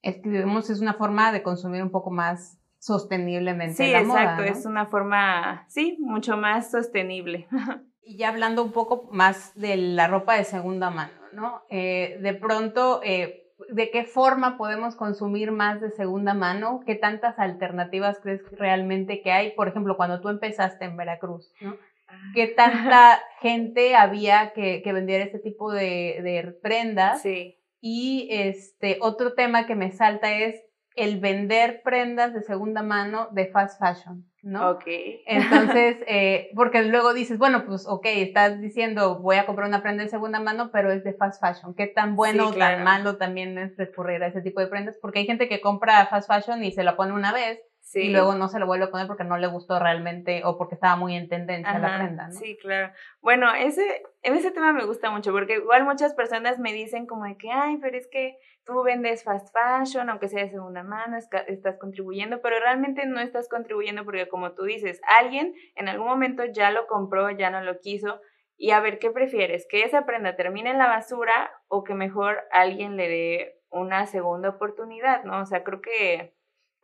Es 0.02 0.16
que 0.18 0.28
digamos 0.28 0.70
es 0.70 0.80
una 0.80 0.94
forma 0.94 1.32
de 1.32 1.42
consumir 1.42 1.82
un 1.82 1.90
poco 1.90 2.10
más 2.10 2.58
sosteniblemente. 2.78 3.76
Sí, 3.76 3.94
exacto, 3.94 4.44
es 4.44 4.66
una 4.66 4.86
forma, 4.86 5.64
sí, 5.68 5.96
mucho 6.00 6.36
más 6.36 6.70
sostenible. 6.70 7.48
Y 8.06 8.18
ya 8.18 8.28
hablando 8.28 8.62
un 8.62 8.72
poco 8.72 9.08
más 9.10 9.52
de 9.56 9.76
la 9.76 10.06
ropa 10.06 10.36
de 10.36 10.44
segunda 10.44 10.90
mano, 10.90 11.12
¿no? 11.32 11.62
Eh, 11.68 12.18
de 12.22 12.34
pronto, 12.34 13.00
eh, 13.02 13.52
de 13.68 13.90
qué 13.90 14.04
forma 14.04 14.56
podemos 14.56 14.94
consumir 14.94 15.50
más 15.50 15.80
de 15.80 15.90
segunda 15.90 16.32
mano, 16.32 16.82
qué 16.86 16.94
tantas 16.94 17.38
alternativas 17.38 18.20
crees 18.22 18.42
realmente 18.52 19.22
que 19.22 19.32
hay, 19.32 19.50
por 19.52 19.66
ejemplo, 19.66 19.96
cuando 19.96 20.20
tú 20.20 20.28
empezaste 20.28 20.84
en 20.84 20.96
Veracruz, 20.96 21.52
¿no? 21.60 21.76
Ah. 22.06 22.14
¿Qué 22.32 22.46
tanta 22.46 23.20
gente 23.40 23.96
había 23.96 24.52
que, 24.52 24.82
que 24.82 24.92
vendiera 24.92 25.24
este 25.24 25.40
tipo 25.40 25.72
de, 25.72 26.20
de 26.22 26.56
prendas? 26.62 27.22
Sí. 27.22 27.58
Y 27.80 28.28
este 28.30 28.98
otro 29.00 29.34
tema 29.34 29.66
que 29.66 29.74
me 29.74 29.90
salta 29.90 30.32
es 30.32 30.62
el 30.96 31.20
vender 31.20 31.82
prendas 31.82 32.32
de 32.32 32.42
segunda 32.42 32.82
mano 32.82 33.28
de 33.32 33.46
fast 33.46 33.78
fashion, 33.78 34.24
¿no? 34.46 34.70
Ok. 34.70 34.84
Entonces, 35.26 35.96
eh, 36.06 36.50
porque 36.54 36.84
luego 36.84 37.12
dices, 37.12 37.36
bueno, 37.36 37.64
pues 37.66 37.86
ok, 37.86 38.06
estás 38.06 38.60
diciendo 38.60 39.18
voy 39.18 39.36
a 39.36 39.44
comprar 39.44 39.68
una 39.68 39.82
prenda 39.82 40.04
de 40.04 40.08
segunda 40.08 40.40
mano, 40.40 40.70
pero 40.72 40.92
es 40.92 41.02
de 41.04 41.14
fast 41.14 41.40
fashion. 41.40 41.74
¿Qué 41.74 41.88
tan 41.88 42.14
bueno 42.16 42.48
o 42.48 42.52
tan 42.52 42.84
malo 42.84 43.16
también 43.16 43.58
es 43.58 43.76
recurrir 43.76 44.22
a 44.22 44.28
ese 44.28 44.42
tipo 44.42 44.60
de 44.60 44.68
prendas? 44.68 44.96
Porque 45.02 45.18
hay 45.18 45.26
gente 45.26 45.48
que 45.48 45.60
compra 45.60 46.06
fast 46.06 46.28
fashion 46.28 46.62
y 46.62 46.72
se 46.72 46.84
la 46.84 46.96
pone 46.96 47.12
una 47.12 47.32
vez 47.32 47.60
y 47.94 48.10
luego 48.10 48.34
no 48.34 48.48
se 48.48 48.58
lo 48.58 48.66
vuelve 48.66 48.86
a 48.86 48.90
poner 48.90 49.06
porque 49.06 49.24
no 49.24 49.38
le 49.38 49.46
gustó 49.46 49.78
realmente 49.78 50.42
o 50.44 50.58
porque 50.58 50.74
estaba 50.74 50.96
muy 50.96 51.14
en 51.14 51.28
tendencia 51.28 51.78
la 51.78 51.98
prenda, 51.98 52.28
¿no? 52.28 52.34
Sí, 52.34 52.56
claro. 52.60 52.92
Bueno, 53.20 53.54
ese, 53.54 54.02
ese 54.22 54.50
tema 54.50 54.72
me 54.72 54.84
gusta 54.84 55.10
mucho 55.10 55.32
porque 55.32 55.54
igual 55.54 55.84
muchas 55.84 56.14
personas 56.14 56.58
me 56.58 56.72
dicen 56.72 57.06
como 57.06 57.24
de 57.24 57.36
que, 57.36 57.50
ay, 57.50 57.76
pero 57.76 57.96
es 57.96 58.08
que 58.08 58.38
tú 58.64 58.82
vendes 58.82 59.22
fast 59.22 59.54
fashion, 59.54 60.10
aunque 60.10 60.28
sea 60.28 60.42
de 60.42 60.50
segunda 60.50 60.82
mano, 60.82 61.16
estás 61.16 61.78
contribuyendo, 61.78 62.42
pero 62.42 62.58
realmente 62.58 63.06
no 63.06 63.20
estás 63.20 63.48
contribuyendo 63.48 64.04
porque 64.04 64.28
como 64.28 64.52
tú 64.52 64.64
dices, 64.64 65.00
alguien 65.20 65.54
en 65.76 65.88
algún 65.88 66.08
momento 66.08 66.44
ya 66.44 66.72
lo 66.72 66.88
compró, 66.88 67.30
ya 67.30 67.50
no 67.50 67.60
lo 67.62 67.78
quiso. 67.78 68.20
Y 68.58 68.70
a 68.70 68.80
ver, 68.80 68.98
¿qué 68.98 69.10
prefieres? 69.10 69.66
¿Que 69.68 69.84
esa 69.84 70.06
prenda 70.06 70.34
termine 70.34 70.70
en 70.70 70.78
la 70.78 70.88
basura 70.88 71.52
o 71.68 71.84
que 71.84 71.94
mejor 71.94 72.42
alguien 72.50 72.96
le 72.96 73.08
dé 73.08 73.60
una 73.70 74.06
segunda 74.06 74.48
oportunidad, 74.48 75.24
¿no? 75.24 75.42
O 75.42 75.46
sea, 75.46 75.62
creo 75.62 75.80
que 75.80 76.34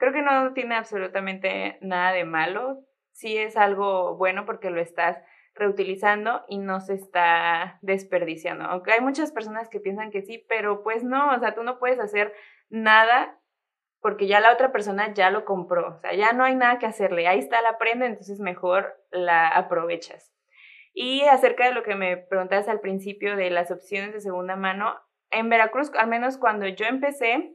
creo 0.03 0.13
que 0.13 0.23
no 0.23 0.53
tiene 0.53 0.75
absolutamente 0.75 1.79
nada 1.81 2.11
de 2.11 2.25
malo. 2.25 2.81
Sí 3.13 3.39
es 3.39 3.57
algo 3.57 4.17
bueno 4.17 4.47
porque 4.47 4.69
lo 4.69 4.81
estás 4.81 5.17
reutilizando 5.55 6.43
y 6.49 6.59
no 6.59 6.81
se 6.81 6.95
está 6.95 7.79
desperdiciando. 7.83 8.65
Aunque 8.65 8.91
hay 8.91 9.01
muchas 9.01 9.31
personas 9.31 9.69
que 9.69 9.79
piensan 9.79 10.11
que 10.11 10.23
sí, 10.23 10.45
pero 10.49 10.83
pues 10.83 11.05
no, 11.05 11.33
o 11.33 11.39
sea, 11.39 11.55
tú 11.55 11.63
no 11.63 11.79
puedes 11.79 12.01
hacer 12.01 12.35
nada 12.69 13.39
porque 14.01 14.27
ya 14.27 14.41
la 14.41 14.53
otra 14.53 14.73
persona 14.73 15.15
ya 15.15 15.31
lo 15.31 15.45
compró, 15.45 15.95
o 15.95 16.01
sea, 16.01 16.13
ya 16.15 16.33
no 16.33 16.43
hay 16.43 16.57
nada 16.57 16.81
que 16.81 16.87
hacerle, 16.87 17.29
ahí 17.29 17.39
está 17.39 17.63
la 17.63 17.79
prenda, 17.79 18.07
entonces 18.07 18.41
mejor 18.41 19.01
la 19.13 19.47
aprovechas. 19.47 20.35
Y 20.93 21.23
acerca 21.27 21.65
de 21.65 21.75
lo 21.75 21.85
que 21.85 21.95
me 21.95 22.17
preguntabas 22.17 22.67
al 22.67 22.81
principio 22.81 23.37
de 23.37 23.51
las 23.51 23.71
opciones 23.71 24.13
de 24.13 24.21
segunda 24.21 24.57
mano, 24.57 24.97
en 25.31 25.49
Veracruz, 25.49 25.93
al 25.95 26.09
menos 26.09 26.39
cuando 26.39 26.67
yo 26.67 26.87
empecé, 26.87 27.55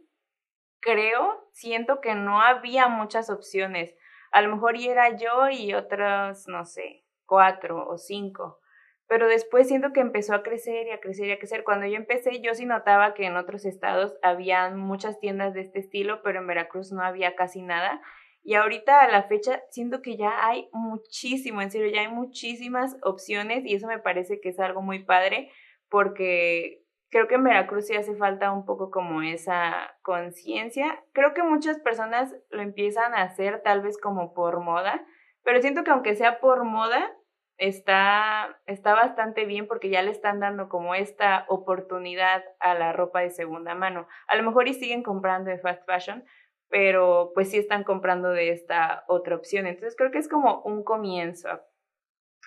creo, 0.80 1.50
siento 1.54 2.02
que 2.02 2.16
no 2.16 2.42
había 2.42 2.88
muchas 2.88 3.30
opciones. 3.30 3.96
A 4.32 4.42
lo 4.42 4.54
mejor 4.54 4.76
y 4.76 4.88
era 4.88 5.16
yo 5.16 5.50
y 5.50 5.74
otras, 5.74 6.48
no 6.48 6.66
sé, 6.66 7.06
cuatro 7.26 7.88
o 7.88 7.98
cinco. 7.98 8.60
Pero 9.08 9.28
después 9.28 9.68
siento 9.68 9.94
que 9.94 10.02
empezó 10.02 10.34
a 10.34 10.44
crecer 10.44 10.88
y 10.88 10.92
a 10.92 11.00
crecer 11.00 11.28
y 11.28 11.32
a 11.32 11.40
crecer. 11.40 11.64
Cuando 11.64 11.86
yo 11.88 11.96
empecé, 11.96 12.42
yo 12.42 12.54
sí 12.54 12.66
notaba 12.66 13.14
que 13.14 13.26
en 13.26 13.38
otros 13.38 13.66
estados 13.66 14.18
había 14.22 14.70
muchas 14.72 15.20
tiendas 15.20 15.54
de 15.54 15.62
este 15.62 15.80
estilo, 15.80 16.22
pero 16.24 16.40
en 16.40 16.48
Veracruz 16.48 16.92
no 16.92 17.02
había 17.04 17.36
casi 17.36 17.62
nada. 17.62 18.02
Y 18.44 18.56
ahorita 18.56 19.02
a 19.02 19.10
la 19.10 19.24
fecha 19.24 19.62
siento 19.70 20.02
que 20.02 20.18
ya 20.18 20.48
hay 20.48 20.70
muchísimo, 20.72 21.62
en 21.62 21.72
serio, 21.72 21.94
ya 21.94 22.02
hay 22.02 22.08
muchísimas 22.10 22.96
opciones 23.02 23.66
y 23.66 23.76
eso 23.76 23.88
me 23.88 24.00
parece 24.00 24.40
que 24.40 24.50
es 24.50 24.60
algo 24.60 24.82
muy 24.82 25.04
padre 25.04 25.52
porque 25.90 26.84
creo 27.10 27.28
que 27.28 27.36
en 27.36 27.44
Veracruz 27.44 27.88
sí 27.88 27.96
hace 27.96 28.16
falta 28.16 28.52
un 28.52 28.66
poco 28.66 28.92
como 28.92 29.22
esa 29.22 29.96
conciencia. 30.02 31.04
Creo 31.14 31.34
que 31.34 31.44
muchas 31.44 31.80
personas 31.80 32.36
lo 32.50 32.62
empiezan 32.62 33.14
a 33.14 33.24
hacer 33.24 33.62
tal 33.64 33.82
vez 33.82 33.98
como 34.00 34.34
por 34.34 34.60
moda, 34.62 35.06
pero 35.44 35.62
siento 35.62 35.84
que 35.84 35.92
aunque 35.92 36.16
sea 36.16 36.40
por 36.40 36.64
moda, 36.64 37.12
está, 37.58 38.60
está 38.66 38.94
bastante 38.94 39.46
bien 39.46 39.68
porque 39.68 39.90
ya 39.90 40.02
le 40.02 40.12
están 40.12 40.40
dando 40.40 40.70
como 40.70 40.96
esta 40.96 41.46
oportunidad 41.48 42.44
a 42.60 42.74
la 42.76 42.94
ropa 42.94 43.22
de 43.22 43.30
segunda 43.30 43.76
mano. 43.76 44.08
A 44.28 44.36
lo 44.36 44.44
mejor 44.44 44.68
y 44.68 44.74
siguen 44.74 45.04
comprando 45.04 45.50
de 45.50 45.60
fast 45.60 45.86
fashion, 45.86 46.24
pero 46.70 47.32
pues 47.34 47.50
sí 47.50 47.58
están 47.58 47.84
comprando 47.84 48.30
de 48.30 48.52
esta 48.52 49.06
otra 49.08 49.36
opción. 49.36 49.68
Entonces 49.68 49.96
creo 49.96 50.12
que 50.12 50.20
es 50.20 50.30
como 50.30 50.62
un 50.64 50.84
comienzo. 50.84 51.50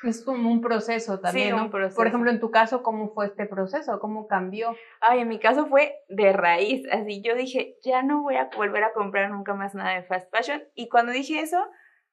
Es 0.03 0.25
como 0.25 0.51
un 0.51 0.63
proceso 0.63 1.21
también, 1.21 1.57
¿no? 1.57 1.71
Por 1.71 2.07
ejemplo, 2.07 2.31
en 2.31 2.41
tu 2.41 2.51
caso, 2.51 2.83
¿cómo 2.83 3.13
fue 3.13 3.27
este 3.27 3.47
proceso? 3.47 3.99
¿Cómo 4.01 4.27
cambió? 4.27 4.75
Ay, 5.01 5.21
en 5.21 5.29
mi 5.29 5.39
caso 5.39 5.67
fue 5.67 5.95
de 6.09 6.33
raíz. 6.33 6.87
Así 6.91 7.23
yo 7.23 7.35
dije, 7.35 7.77
ya 7.83 8.03
no 8.03 8.23
voy 8.23 8.37
a 8.37 8.49
volver 8.57 8.85
a 8.85 8.93
comprar 8.93 9.31
nunca 9.31 9.55
más 9.55 9.75
nada 9.75 9.95
de 9.95 10.05
fast 10.05 10.35
fashion. 10.35 10.63
Y 10.75 10.89
cuando 10.89 11.13
dije 11.13 11.41
eso, 11.41 11.59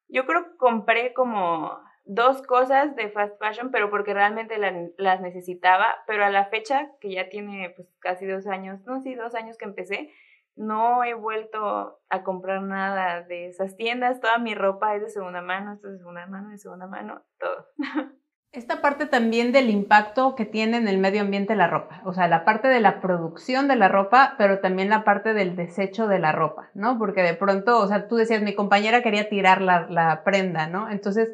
yo 0.10 0.26
creo 0.26 0.44
que 0.44 0.58
compré 0.58 1.14
como 1.14 1.80
dos 2.04 2.42
cosas 2.42 2.96
de 2.96 3.10
fast 3.10 3.38
fashion, 3.40 3.72
pero 3.72 3.90
porque 3.90 4.14
realmente 4.14 4.58
las 4.98 5.22
necesitaba. 5.22 5.96
Pero 6.08 6.26
a 6.26 6.30
la 6.30 6.46
fecha, 6.46 6.92
que 7.00 7.12
ya 7.12 7.30
tiene 7.30 7.74
pues 7.76 7.88
casi 8.00 8.26
dos 8.26 8.48
años, 8.48 8.82
no, 8.86 9.02
sí, 9.02 9.16
dos 9.16 9.34
años 9.34 9.58
que 9.58 9.66
empecé, 9.66 10.12
no 10.58 11.04
he 11.04 11.14
vuelto 11.14 12.00
a 12.10 12.24
comprar 12.24 12.62
nada 12.62 13.24
de 13.24 13.48
esas 13.48 13.76
tiendas. 13.76 14.20
Toda 14.20 14.38
mi 14.38 14.56
ropa 14.56 14.96
es 14.96 15.02
de 15.02 15.10
segunda 15.10 15.42
mano, 15.42 15.74
esto 15.74 15.88
es 15.88 15.94
de 15.94 16.00
segunda 16.00 16.26
mano, 16.28 16.50
de 16.50 16.58
segunda 16.58 16.88
mano, 16.88 17.22
todo. 17.40 17.68
Esta 18.54 18.82
parte 18.82 19.06
también 19.06 19.52
del 19.52 19.70
impacto 19.70 20.34
que 20.36 20.46
tiene 20.46 20.78
en 20.78 20.88
el 20.88 20.98
medio 20.98 21.22
ambiente 21.22 21.56
la 21.56 21.68
ropa, 21.68 22.02
o 22.06 22.14
sea, 22.14 22.28
la 22.28 22.46
parte 22.46 22.70
de 22.70 22.80
la 22.80 23.02
producción 23.02 23.68
de 23.68 23.76
la 23.76 23.88
ropa, 23.90 24.36
pero 24.38 24.62
también 24.62 24.90
la 24.90 25.04
parte 25.04 25.34
del 25.34 25.56
desecho 25.56 26.08
de 26.08 26.18
la 26.18 26.32
ropa, 26.32 26.70
¿no? 26.74 26.98
Porque 26.98 27.22
de 27.22 27.34
pronto, 27.34 27.78
o 27.78 27.88
sea, 27.88 28.08
tú 28.08 28.16
decías, 28.16 28.42
mi 28.42 28.56
compañera 28.56 29.04
quería 29.04 29.30
tirar 29.30 29.62
la, 29.62 29.88
la 29.90 30.24
prenda, 30.24 30.68
¿no? 30.68 30.90
Entonces, 30.90 31.30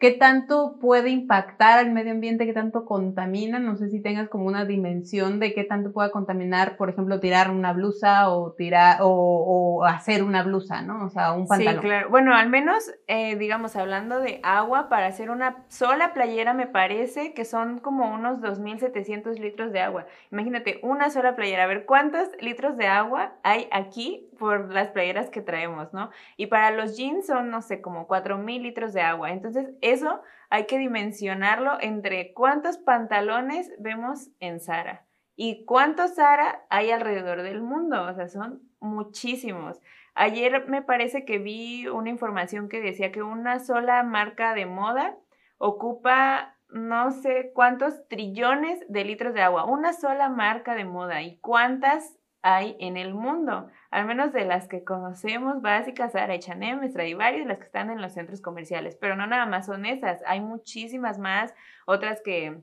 ¿Qué 0.00 0.12
tanto 0.12 0.78
puede 0.80 1.10
impactar 1.10 1.78
al 1.78 1.92
medio 1.92 2.12
ambiente? 2.12 2.46
¿Qué 2.46 2.54
tanto 2.54 2.86
contamina? 2.86 3.58
No 3.58 3.76
sé 3.76 3.90
si 3.90 4.00
tengas 4.00 4.30
como 4.30 4.46
una 4.46 4.64
dimensión 4.64 5.38
de 5.40 5.52
qué 5.52 5.62
tanto 5.62 5.92
puede 5.92 6.10
contaminar, 6.10 6.78
por 6.78 6.88
ejemplo, 6.88 7.20
tirar 7.20 7.50
una 7.50 7.74
blusa 7.74 8.30
o 8.30 8.52
tirar 8.52 9.00
o, 9.02 9.84
hacer 9.84 10.22
una 10.22 10.42
blusa, 10.42 10.80
¿no? 10.80 11.04
O 11.04 11.10
sea, 11.10 11.32
un 11.34 11.46
pantalón. 11.46 11.82
Sí, 11.82 11.86
claro. 11.86 12.08
Bueno, 12.08 12.34
al 12.34 12.48
menos, 12.48 12.90
eh, 13.08 13.36
digamos, 13.36 13.76
hablando 13.76 14.20
de 14.20 14.40
agua, 14.42 14.88
para 14.88 15.06
hacer 15.06 15.28
una 15.28 15.66
sola 15.68 16.14
playera 16.14 16.54
me 16.54 16.66
parece 16.66 17.34
que 17.34 17.44
son 17.44 17.78
como 17.78 18.10
unos 18.10 18.40
2.700 18.40 19.38
litros 19.38 19.70
de 19.70 19.80
agua. 19.80 20.06
Imagínate, 20.32 20.80
una 20.82 21.10
sola 21.10 21.36
playera. 21.36 21.64
A 21.64 21.66
ver, 21.66 21.84
¿cuántos 21.84 22.26
litros 22.40 22.78
de 22.78 22.86
agua 22.86 23.34
hay 23.42 23.68
aquí 23.70 24.29
por 24.40 24.72
las 24.72 24.88
playeras 24.88 25.28
que 25.28 25.42
traemos, 25.42 25.92
¿no? 25.92 26.10
Y 26.38 26.46
para 26.46 26.70
los 26.70 26.96
jeans 26.96 27.26
son, 27.26 27.50
no 27.50 27.60
sé, 27.60 27.82
como 27.82 28.08
4.000 28.08 28.62
litros 28.62 28.94
de 28.94 29.02
agua. 29.02 29.30
Entonces, 29.30 29.68
eso 29.82 30.22
hay 30.48 30.64
que 30.64 30.78
dimensionarlo 30.78 31.76
entre 31.80 32.32
cuántos 32.32 32.78
pantalones 32.78 33.70
vemos 33.78 34.30
en 34.40 34.58
Sara 34.58 35.06
y 35.36 35.66
cuántos 35.66 36.14
Sara 36.14 36.64
hay 36.70 36.90
alrededor 36.90 37.42
del 37.42 37.60
mundo. 37.60 38.02
O 38.02 38.14
sea, 38.14 38.28
son 38.28 38.62
muchísimos. 38.80 39.78
Ayer 40.14 40.66
me 40.68 40.80
parece 40.80 41.26
que 41.26 41.38
vi 41.38 41.86
una 41.86 42.08
información 42.08 42.70
que 42.70 42.80
decía 42.80 43.12
que 43.12 43.22
una 43.22 43.58
sola 43.58 44.02
marca 44.04 44.54
de 44.54 44.64
moda 44.64 45.18
ocupa 45.58 46.56
no 46.70 47.10
sé 47.10 47.52
cuántos 47.54 48.08
trillones 48.08 48.80
de 48.88 49.04
litros 49.04 49.34
de 49.34 49.42
agua. 49.42 49.66
Una 49.66 49.92
sola 49.92 50.30
marca 50.30 50.74
de 50.74 50.86
moda. 50.86 51.20
¿Y 51.20 51.36
cuántas 51.40 52.19
hay 52.42 52.76
en 52.80 52.96
el 52.96 53.14
mundo, 53.14 53.68
al 53.90 54.06
menos 54.06 54.32
de 54.32 54.44
las 54.44 54.66
que 54.68 54.84
conocemos 54.84 55.60
básicas, 55.60 56.12
Zara, 56.12 56.34
H&M, 56.34 56.88
Stradivarius, 56.88 57.46
las 57.46 57.58
que 57.58 57.66
están 57.66 57.90
en 57.90 58.00
los 58.00 58.14
centros 58.14 58.40
comerciales, 58.40 58.96
pero 58.96 59.16
no 59.16 59.26
nada 59.26 59.46
más 59.46 59.66
son 59.66 59.84
esas, 59.84 60.22
hay 60.26 60.40
muchísimas 60.40 61.18
más, 61.18 61.54
otras 61.86 62.22
que 62.22 62.60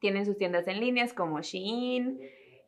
tienen 0.00 0.26
sus 0.26 0.36
tiendas 0.36 0.68
en 0.68 0.80
líneas 0.80 1.14
como 1.14 1.40
Shein 1.40 2.20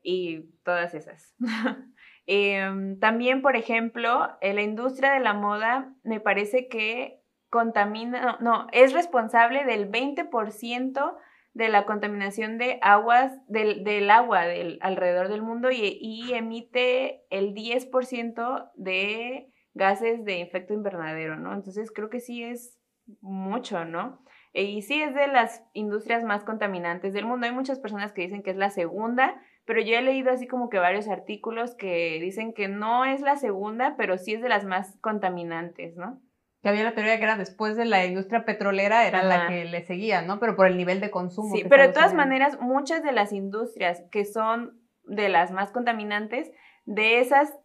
y 0.03 0.41
todas 0.65 0.95
esas. 0.95 1.35
Em, 2.29 2.99
también, 2.99 3.41
por 3.41 3.55
ejemplo, 3.55 4.29
en 4.41 4.57
la 4.57 4.63
industria 4.63 5.13
de 5.13 5.21
la 5.21 5.33
moda 5.33 5.95
me 6.03 6.19
parece 6.19 6.67
que 6.67 7.21
contamina, 7.51 8.39
no 8.41 8.67
es 8.73 8.93
responsable 8.93 9.65
del 9.65 9.89
20% 9.89 11.17
de 11.57 11.71
la 11.71 11.87
contaminación 11.87 12.59
de 12.59 12.79
aguas, 12.83 13.33
del, 13.49 13.83
del 13.83 14.11
agua 14.11 14.45
del, 14.45 14.79
alrededor 14.83 15.29
del 15.29 15.41
mundo 15.41 15.71
y, 15.71 16.31
emite 16.35 17.25
el 17.31 17.55
10% 17.55 18.73
de 18.75 19.49
gases 19.73 20.23
de 20.27 20.43
efecto 20.43 20.75
invernadero, 20.75 21.37
¿no? 21.37 21.55
Entonces 21.55 21.91
creo 21.91 22.11
que 22.11 22.21
sí 22.21 22.45
es 22.45 22.79
mucho, 23.23 23.87
¿no? 23.87 24.23
Y 24.53 24.83
sí 24.83 25.01
es 25.01 25.15
de 25.15 25.29
las 25.29 25.63
industrias 25.73 26.25
más 26.25 26.45
contaminantes 26.45 27.15
del 27.15 27.25
mundo. 27.25 27.47
Hay 27.47 27.55
muchas 27.55 27.79
personas 27.79 28.13
que 28.13 28.21
dicen 28.21 28.43
que 28.43 28.51
es 28.51 28.57
la 28.59 28.69
segunda, 28.69 29.41
pero 29.65 29.81
yo 29.81 29.97
he 29.97 30.03
leído 30.03 30.33
así 30.33 30.47
como 30.47 30.69
que 30.69 30.79
varios 30.79 31.09
artículos 31.09 31.75
que 31.75 32.19
dicen 32.21 32.53
que 32.53 32.69
no 32.69 33.07
es 33.07 33.23
la 33.23 33.37
segunda, 33.37 33.97
pero 33.97 34.19
sí 34.19 34.35
es 34.35 34.43
de 34.43 34.51
las 34.51 34.67
más 34.67 34.99
contaminantes, 35.01 35.97
¿no? 35.97 36.21
Que 36.67 36.71
había 36.71 36.83
la 36.83 36.95
teoría 36.95 37.17
que 37.19 37.23
era 37.23 37.37
después 37.37 37.77
de 37.77 37.85
la 37.85 38.05
industria 38.07 38.45
petrolera 38.45 39.07
era 39.07 39.23
la 39.23 39.47
que 39.47 39.67
le 39.67 39.83
seguía, 39.83 40.23
¿no? 40.23 40.41
Pero 40.41 40.57
por 40.57 40.67
el 40.67 40.77
nivel 40.77 40.99
de 40.99 41.13
consumo. 41.13 41.55
Sí, 41.55 41.63
pero 41.69 41.85
de 41.85 41.93
todas 41.93 42.13
maneras, 42.13 42.59
muchas 42.61 43.05
de 43.05 43.13
las 43.13 43.33
industrias 43.33 44.03
que 44.11 44.25
son 44.25 44.77
de 45.05 45.29
las 45.29 45.53
más 45.53 45.71
contaminantes, 45.71 46.51
de 46.85 47.21
esas 47.21 47.57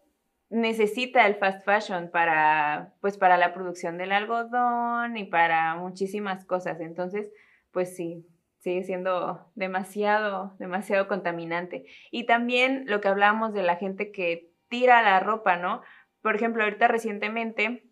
necesita 0.50 1.26
el 1.26 1.34
fast 1.34 1.66
fashion 1.66 2.12
para, 2.12 2.94
pues, 3.02 3.18
para 3.18 3.38
la 3.38 3.56
producción 3.56 3.98
del 3.98 4.12
algodón 4.12 5.18
y 5.18 5.24
para 5.24 5.74
muchísimas 5.78 6.46
cosas. 6.46 6.80
Entonces, 6.80 7.32
pues 7.72 7.96
sí, 7.96 8.28
sigue 8.60 8.84
siendo 8.84 9.52
demasiado, 9.56 10.56
demasiado 10.60 11.08
contaminante. 11.08 11.86
Y 12.12 12.28
también 12.28 12.84
lo 12.86 13.02
que 13.02 13.08
hablábamos 13.08 13.52
de 13.52 13.64
la 13.64 13.78
gente 13.78 14.12
que 14.12 14.52
tira 14.70 15.02
la 15.02 15.20
ropa, 15.20 15.56
¿no? 15.58 15.82
Por 16.22 16.36
ejemplo, 16.36 16.64
ahorita 16.64 16.88
recientemente 16.88 17.88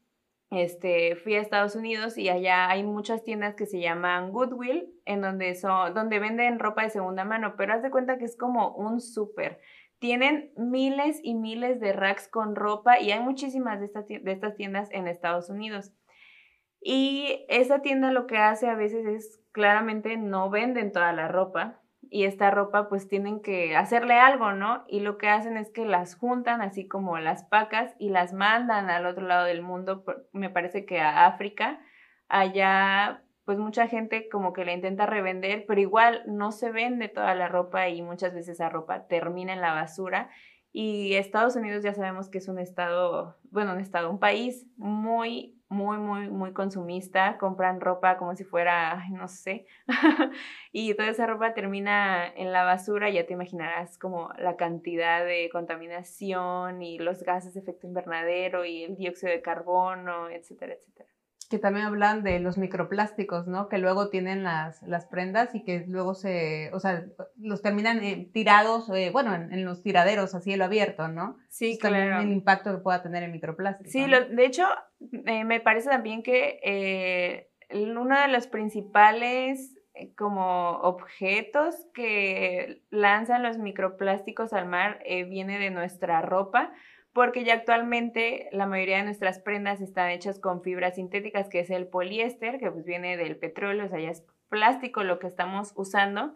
este, 0.49 1.15
fui 1.15 1.35
a 1.35 1.41
Estados 1.41 1.75
Unidos 1.75 2.17
y 2.17 2.29
allá 2.29 2.69
hay 2.69 2.83
muchas 2.83 3.23
tiendas 3.23 3.55
que 3.55 3.67
se 3.67 3.79
llaman 3.79 4.31
Goodwill, 4.31 4.91
en 5.05 5.21
donde, 5.21 5.53
son, 5.55 5.93
donde 5.93 6.19
venden 6.19 6.59
ropa 6.59 6.83
de 6.83 6.89
segunda 6.89 7.23
mano, 7.23 7.55
pero 7.55 7.73
haz 7.73 7.83
de 7.83 7.91
cuenta 7.91 8.17
que 8.17 8.25
es 8.25 8.35
como 8.35 8.75
un 8.75 8.99
súper. 8.99 9.59
tienen 9.99 10.51
miles 10.55 11.19
y 11.23 11.35
miles 11.35 11.79
de 11.79 11.93
racks 11.93 12.27
con 12.27 12.55
ropa 12.55 12.99
y 12.99 13.11
hay 13.11 13.19
muchísimas 13.19 13.79
de, 13.79 14.19
de 14.21 14.31
estas 14.31 14.55
tiendas 14.55 14.89
en 14.91 15.07
Estados 15.07 15.49
Unidos. 15.49 15.93
Y 16.81 17.45
esa 17.49 17.81
tienda 17.81 18.11
lo 18.11 18.25
que 18.25 18.37
hace 18.37 18.67
a 18.67 18.75
veces 18.75 19.05
es 19.05 19.41
claramente 19.51 20.15
no 20.17 20.49
venden 20.49 20.91
toda 20.93 21.11
la 21.11 21.27
ropa 21.27 21.81
y 22.09 22.25
esta 22.25 22.51
ropa 22.51 22.89
pues 22.89 23.07
tienen 23.07 23.41
que 23.41 23.75
hacerle 23.75 24.15
algo, 24.15 24.53
¿no? 24.53 24.83
Y 24.87 25.01
lo 25.01 25.17
que 25.17 25.29
hacen 25.29 25.57
es 25.57 25.69
que 25.69 25.85
las 25.85 26.15
juntan 26.15 26.61
así 26.61 26.87
como 26.87 27.17
las 27.19 27.43
pacas 27.43 27.95
y 27.99 28.09
las 28.09 28.33
mandan 28.33 28.89
al 28.89 29.05
otro 29.05 29.27
lado 29.27 29.45
del 29.45 29.61
mundo, 29.61 30.03
me 30.31 30.49
parece 30.49 30.85
que 30.85 30.99
a 30.99 31.25
África. 31.25 31.79
Allá 32.27 33.23
pues 33.45 33.57
mucha 33.57 33.87
gente 33.87 34.29
como 34.29 34.53
que 34.53 34.63
la 34.63 34.73
intenta 34.73 35.07
revender, 35.07 35.65
pero 35.67 35.81
igual 35.81 36.21
no 36.27 36.51
se 36.51 36.71
vende 36.71 37.09
toda 37.09 37.33
la 37.33 37.47
ropa 37.47 37.89
y 37.89 38.03
muchas 38.03 38.33
veces 38.33 38.55
esa 38.55 38.69
ropa 38.69 39.07
termina 39.07 39.53
en 39.53 39.61
la 39.61 39.73
basura. 39.73 40.29
Y 40.71 41.15
Estados 41.15 41.55
Unidos 41.55 41.83
ya 41.83 41.95
sabemos 41.95 42.29
que 42.29 42.37
es 42.37 42.47
un 42.47 42.59
estado, 42.59 43.37
bueno, 43.49 43.73
un 43.73 43.79
estado, 43.79 44.11
un 44.11 44.19
país 44.19 44.67
muy 44.77 45.58
muy, 45.69 45.97
muy, 45.97 46.29
muy 46.29 46.53
consumista, 46.53 47.37
compran 47.37 47.79
ropa 47.79 48.17
como 48.17 48.35
si 48.35 48.43
fuera, 48.43 49.05
no 49.11 49.27
sé, 49.27 49.67
y 50.71 50.93
toda 50.95 51.09
esa 51.09 51.27
ropa 51.27 51.53
termina 51.53 52.27
en 52.27 52.51
la 52.51 52.63
basura, 52.63 53.09
ya 53.09 53.25
te 53.25 53.33
imaginarás 53.33 53.97
como 53.97 54.31
la 54.37 54.55
cantidad 54.57 55.23
de 55.25 55.49
contaminación 55.51 56.81
y 56.81 56.97
los 56.99 57.23
gases 57.23 57.53
de 57.53 57.61
efecto 57.61 57.87
invernadero 57.87 58.65
y 58.65 58.83
el 58.83 58.95
dióxido 58.95 59.31
de 59.31 59.41
carbono, 59.41 60.29
etcétera, 60.29 60.73
etcétera 60.73 61.08
que 61.49 61.57
también 61.57 61.87
hablan 61.87 62.23
de 62.23 62.39
los 62.39 62.59
microplásticos, 62.59 63.47
¿no? 63.47 63.69
Que 63.69 63.79
luego 63.79 64.09
tienen 64.09 64.43
las, 64.43 64.83
las 64.83 65.07
prendas 65.07 65.55
y 65.55 65.63
que 65.63 65.83
luego 65.87 66.13
se, 66.13 66.69
o 66.73 66.79
sea, 66.79 67.03
los 67.37 67.63
terminan 67.63 68.03
eh, 68.03 68.29
tirados, 68.31 68.87
eh, 68.91 69.09
bueno, 69.11 69.33
en, 69.33 69.65
los 69.65 69.81
tiraderos 69.81 70.35
a 70.35 70.41
cielo 70.41 70.65
abierto, 70.65 71.07
¿no? 71.07 71.37
Sí, 71.49 71.79
claro. 71.79 72.21
el 72.21 72.31
impacto 72.31 72.71
que 72.71 72.83
pueda 72.83 73.01
tener 73.01 73.23
el 73.23 73.31
microplástico. 73.31 73.89
Sí, 73.89 74.05
de 74.05 74.45
hecho, 74.45 74.65
eh, 75.25 75.43
me 75.43 75.59
parece 75.59 75.89
también 75.89 76.21
que 76.21 77.49
uno 77.71 78.21
de 78.21 78.27
los 78.27 78.45
principales 78.45 79.75
como 80.15 80.77
objetos 80.81 81.75
que 81.95 82.83
lanzan 82.91 83.41
los 83.41 83.57
microplásticos 83.57 84.53
al 84.53 84.67
mar 84.67 84.99
viene 85.27 85.57
de 85.57 85.71
nuestra 85.71 86.21
ropa 86.21 86.71
porque 87.13 87.43
ya 87.43 87.55
actualmente 87.55 88.49
la 88.51 88.65
mayoría 88.65 88.97
de 88.97 89.03
nuestras 89.03 89.39
prendas 89.39 89.81
están 89.81 90.09
hechas 90.09 90.39
con 90.39 90.61
fibras 90.61 90.95
sintéticas, 90.95 91.49
que 91.49 91.59
es 91.59 91.69
el 91.69 91.87
poliéster, 91.87 92.59
que 92.59 92.71
pues 92.71 92.85
viene 92.85 93.17
del 93.17 93.37
petróleo, 93.37 93.85
o 93.85 93.89
sea, 93.89 93.99
ya 93.99 94.11
es 94.11 94.23
plástico 94.49 95.03
lo 95.03 95.19
que 95.19 95.27
estamos 95.27 95.73
usando. 95.75 96.35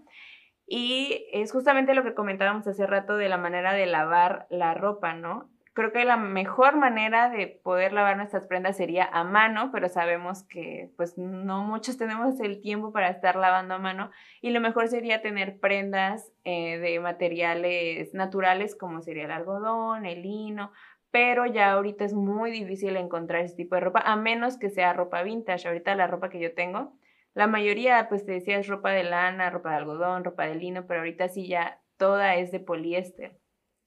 Y 0.66 1.28
es 1.32 1.52
justamente 1.52 1.94
lo 1.94 2.04
que 2.04 2.14
comentábamos 2.14 2.68
hace 2.68 2.88
rato 2.88 3.18
de 3.18 3.30
la 3.30 3.38
manera 3.38 3.74
de 3.74 3.86
lavar 3.86 4.48
la 4.50 4.74
ropa, 4.74 5.14
¿no? 5.14 5.53
Creo 5.74 5.92
que 5.92 6.06
la 6.06 6.18
mejor 6.18 6.78
manera 6.78 7.30
de 7.30 7.48
poder 7.48 7.94
lavar 7.94 8.18
nuestras 8.18 8.48
prendas 8.48 8.78
sería 8.78 9.06
a 9.06 9.24
mano, 9.24 9.72
pero 9.72 9.90
sabemos 9.90 10.44
que 10.44 10.92
pues 10.98 11.18
no 11.18 11.64
muchos 11.64 11.98
tenemos 12.00 12.40
el 12.40 12.62
tiempo 12.62 12.92
para 12.92 13.10
estar 13.10 13.36
lavando 13.36 13.76
a 13.76 13.80
mano 13.80 14.12
y 14.42 14.52
lo 14.52 14.62
mejor 14.62 14.88
sería 14.88 15.22
tener 15.22 15.60
prendas 15.60 16.32
eh, 16.44 16.78
de 16.78 17.00
materiales 17.00 18.14
naturales 18.14 18.76
como 18.76 19.02
sería 19.02 19.26
el 19.26 19.32
algodón, 19.32 20.06
el 20.06 20.22
lino, 20.22 20.72
pero 21.12 21.46
ya 21.46 21.72
ahorita 21.74 22.06
es 22.06 22.14
muy 22.14 22.52
difícil 22.52 22.96
encontrar 22.96 23.44
ese 23.46 23.56
tipo 23.56 23.76
de 23.76 23.82
ropa, 23.82 24.00
a 24.00 24.16
menos 24.16 24.58
que 24.58 24.70
sea 24.70 24.94
ropa 24.94 25.22
vintage. 25.22 25.68
Ahorita 25.68 25.94
la 25.94 26.08
ropa 26.08 26.30
que 26.30 26.40
yo 26.40 26.56
tengo, 26.56 26.98
la 27.36 27.48
mayoría, 27.48 28.08
pues 28.10 28.26
te 28.26 28.32
decía, 28.32 28.58
es 28.58 28.68
ropa 28.68 28.92
de 28.92 29.04
lana, 29.04 29.50
ropa 29.50 29.72
de 29.72 29.78
algodón, 29.78 30.24
ropa 30.24 30.48
de 30.48 30.56
lino, 30.56 30.86
pero 30.88 31.02
ahorita 31.02 31.30
sí 31.30 31.48
ya 31.48 31.82
toda 31.98 32.36
es 32.36 32.52
de 32.52 32.60
poliéster. 32.60 33.38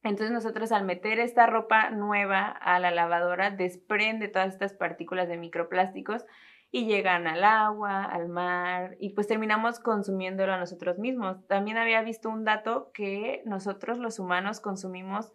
Entonces 0.08 0.32
nosotros 0.32 0.72
al 0.72 0.84
meter 0.84 1.18
esta 1.18 1.46
ropa 1.46 1.90
nueva 1.90 2.46
a 2.46 2.78
la 2.78 2.90
lavadora 2.90 3.50
desprende 3.50 4.28
todas 4.28 4.52
estas 4.52 4.72
partículas 4.72 5.28
de 5.28 5.36
microplásticos 5.36 6.24
y 6.70 6.86
llegan 6.86 7.26
al 7.26 7.42
agua, 7.42 8.04
al 8.04 8.28
mar 8.28 8.96
y 9.00 9.10
pues 9.10 9.26
terminamos 9.26 9.80
consumiéndolo 9.80 10.52
a 10.52 10.58
nosotros 10.58 10.98
mismos. 10.98 11.46
También 11.48 11.76
había 11.76 12.02
visto 12.02 12.28
un 12.28 12.44
dato 12.44 12.90
que 12.92 13.42
nosotros 13.46 13.98
los 13.98 14.18
humanos 14.18 14.60
consumimos, 14.60 15.32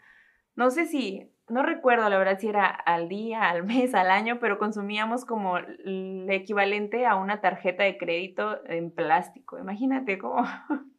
no 0.56 0.70
sé 0.70 0.86
si, 0.86 1.32
no 1.50 1.63
recuerdo 1.63 2.10
la 2.10 2.18
verdad 2.18 2.40
si 2.40 2.48
era 2.48 2.68
al 2.68 3.10
día, 3.10 3.50
al 3.50 3.63
mes, 3.66 3.94
al 3.94 4.10
año, 4.10 4.40
pero 4.40 4.58
consumíamos 4.58 5.25
como 5.25 5.58
el 5.58 6.28
equivalente 6.30 7.06
a 7.06 7.16
una 7.16 7.42
tarjeta 7.42 7.84
de 7.84 7.98
crédito 7.98 8.63
en 8.66 8.92
plástico. 8.92 9.57
Imagínate 9.60 10.18
cómo... 10.18 10.44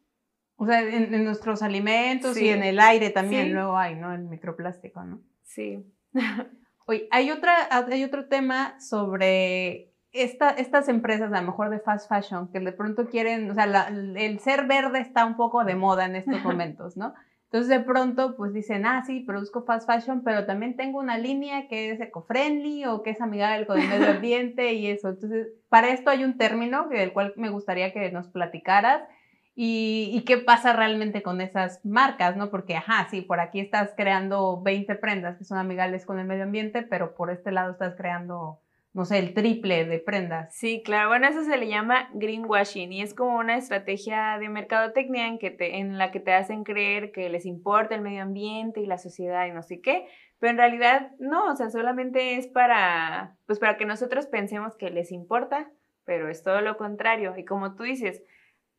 O 0.55 0.65
sea, 0.65 0.81
en, 0.81 1.23
nuestros 1.23 1.61
alimentos 1.61 2.37
y 2.37 2.49
en 2.49 2.63
el 2.63 2.79
aire 2.79 3.09
también 3.09 3.53
luego 3.53 3.77
hay, 3.77 3.95
¿no? 3.95 4.13
El 4.13 4.23
microplástico, 4.23 5.03
¿no? 5.03 5.21
Sí. 5.43 5.83
Oye, 6.85 7.07
hay, 7.11 7.31
otra, 7.31 7.53
hay 7.71 8.03
otro 8.03 8.27
tema 8.27 8.79
sobre 8.79 9.93
esta, 10.11 10.51
estas 10.51 10.89
empresas, 10.89 11.31
a 11.33 11.41
lo 11.41 11.47
mejor 11.47 11.69
de 11.69 11.79
fast 11.79 12.07
fashion, 12.07 12.51
que 12.51 12.59
de 12.59 12.71
pronto 12.71 13.07
quieren, 13.07 13.49
o 13.49 13.55
sea, 13.55 13.87
el 13.87 14.39
ser 14.39 14.67
verde 14.67 14.99
está 14.99 15.25
un 15.25 15.35
poco 15.35 15.63
de 15.63 15.75
moda 15.75 16.05
en 16.05 16.15
estos 16.15 16.41
momentos, 16.43 16.97
¿no? 16.97 17.13
Entonces 17.53 17.69
de 17.69 17.85
pronto 17.85 18.35
pues 18.35 18.51
dicen, 18.51 18.83
ah, 18.87 19.03
sí, 19.05 19.19
produzco 19.19 19.63
fast 19.63 19.87
fashion, 19.87 20.23
pero 20.23 20.47
también 20.47 20.75
tengo 20.75 20.97
una 20.97 21.19
línea 21.19 21.67
que 21.67 21.91
es 21.91 22.01
eco-friendly 22.01 22.85
o 22.85 23.03
que 23.03 23.11
es 23.11 23.21
amigable 23.21 23.67
con 23.67 23.79
el 23.79 23.87
medio 23.87 24.09
ambiente 24.09 24.73
y 24.73 24.87
eso. 24.87 25.09
Entonces, 25.09 25.49
para 25.69 25.89
esto 25.89 26.09
hay 26.09 26.23
un 26.23 26.39
término 26.39 26.87
del 26.89 27.13
cual 27.13 27.31
me 27.35 27.51
gustaría 27.51 27.93
que 27.93 28.11
nos 28.11 28.27
platicaras 28.29 29.03
y, 29.55 30.23
qué 30.25 30.37
pasa 30.39 30.73
realmente 30.73 31.21
con 31.21 31.39
esas 31.39 31.85
marcas, 31.85 32.35
¿no? 32.35 32.49
Porque, 32.49 32.75
ajá, 32.75 33.07
sí, 33.11 33.21
por 33.21 33.39
aquí 33.39 33.59
estás 33.59 33.93
creando 33.95 34.61
20 34.63 34.95
prendas 34.95 35.37
que 35.37 35.43
son 35.43 35.59
amigables 35.59 36.05
con 36.05 36.17
el 36.17 36.25
medio 36.25 36.43
ambiente, 36.43 36.81
pero 36.81 37.13
por 37.13 37.29
este 37.29 37.51
lado 37.51 37.71
estás 37.71 37.95
creando, 37.95 38.61
no 38.93 39.05
sé, 39.05 39.19
el 39.19 39.35
triple 39.35 39.85
de 39.85 39.99
prendas. 39.99 40.55
Sí, 40.55 40.81
claro, 40.83 41.09
bueno, 41.09 41.27
eso 41.27 41.43
se 41.43 41.57
le 41.57 41.67
llama 41.67 42.09
greenwashing 42.15 42.91
y 42.91 43.03
es 43.03 43.13
como 43.13 43.37
una 43.37 43.55
estrategia 43.55 44.39
de 44.39 44.49
mercadotecnia 44.49 45.27
en, 45.27 45.37
que 45.37 45.51
te, 45.51 45.77
en 45.77 45.99
la 45.99 46.09
que 46.09 46.19
te 46.19 46.33
hacen 46.33 46.63
creer 46.63 47.11
que 47.11 47.29
les 47.29 47.45
importa 47.45 47.93
el 47.93 48.01
medio 48.01 48.23
ambiente 48.23 48.81
y 48.81 48.87
la 48.87 48.97
sociedad 48.97 49.45
y 49.45 49.51
no 49.51 49.61
sé 49.61 49.81
qué, 49.81 50.07
pero 50.39 50.49
en 50.49 50.57
realidad 50.57 51.11
no, 51.19 51.51
o 51.51 51.55
sea, 51.55 51.69
solamente 51.69 52.37
es 52.37 52.47
para, 52.47 53.37
pues 53.45 53.59
para 53.59 53.77
que 53.77 53.85
nosotros 53.85 54.25
pensemos 54.25 54.75
que 54.75 54.89
les 54.89 55.11
importa, 55.11 55.69
pero 56.05 56.27
es 56.27 56.41
todo 56.41 56.59
lo 56.61 56.75
contrario. 56.75 57.35
Y 57.37 57.45
como 57.45 57.75
tú 57.75 57.83
dices, 57.83 58.23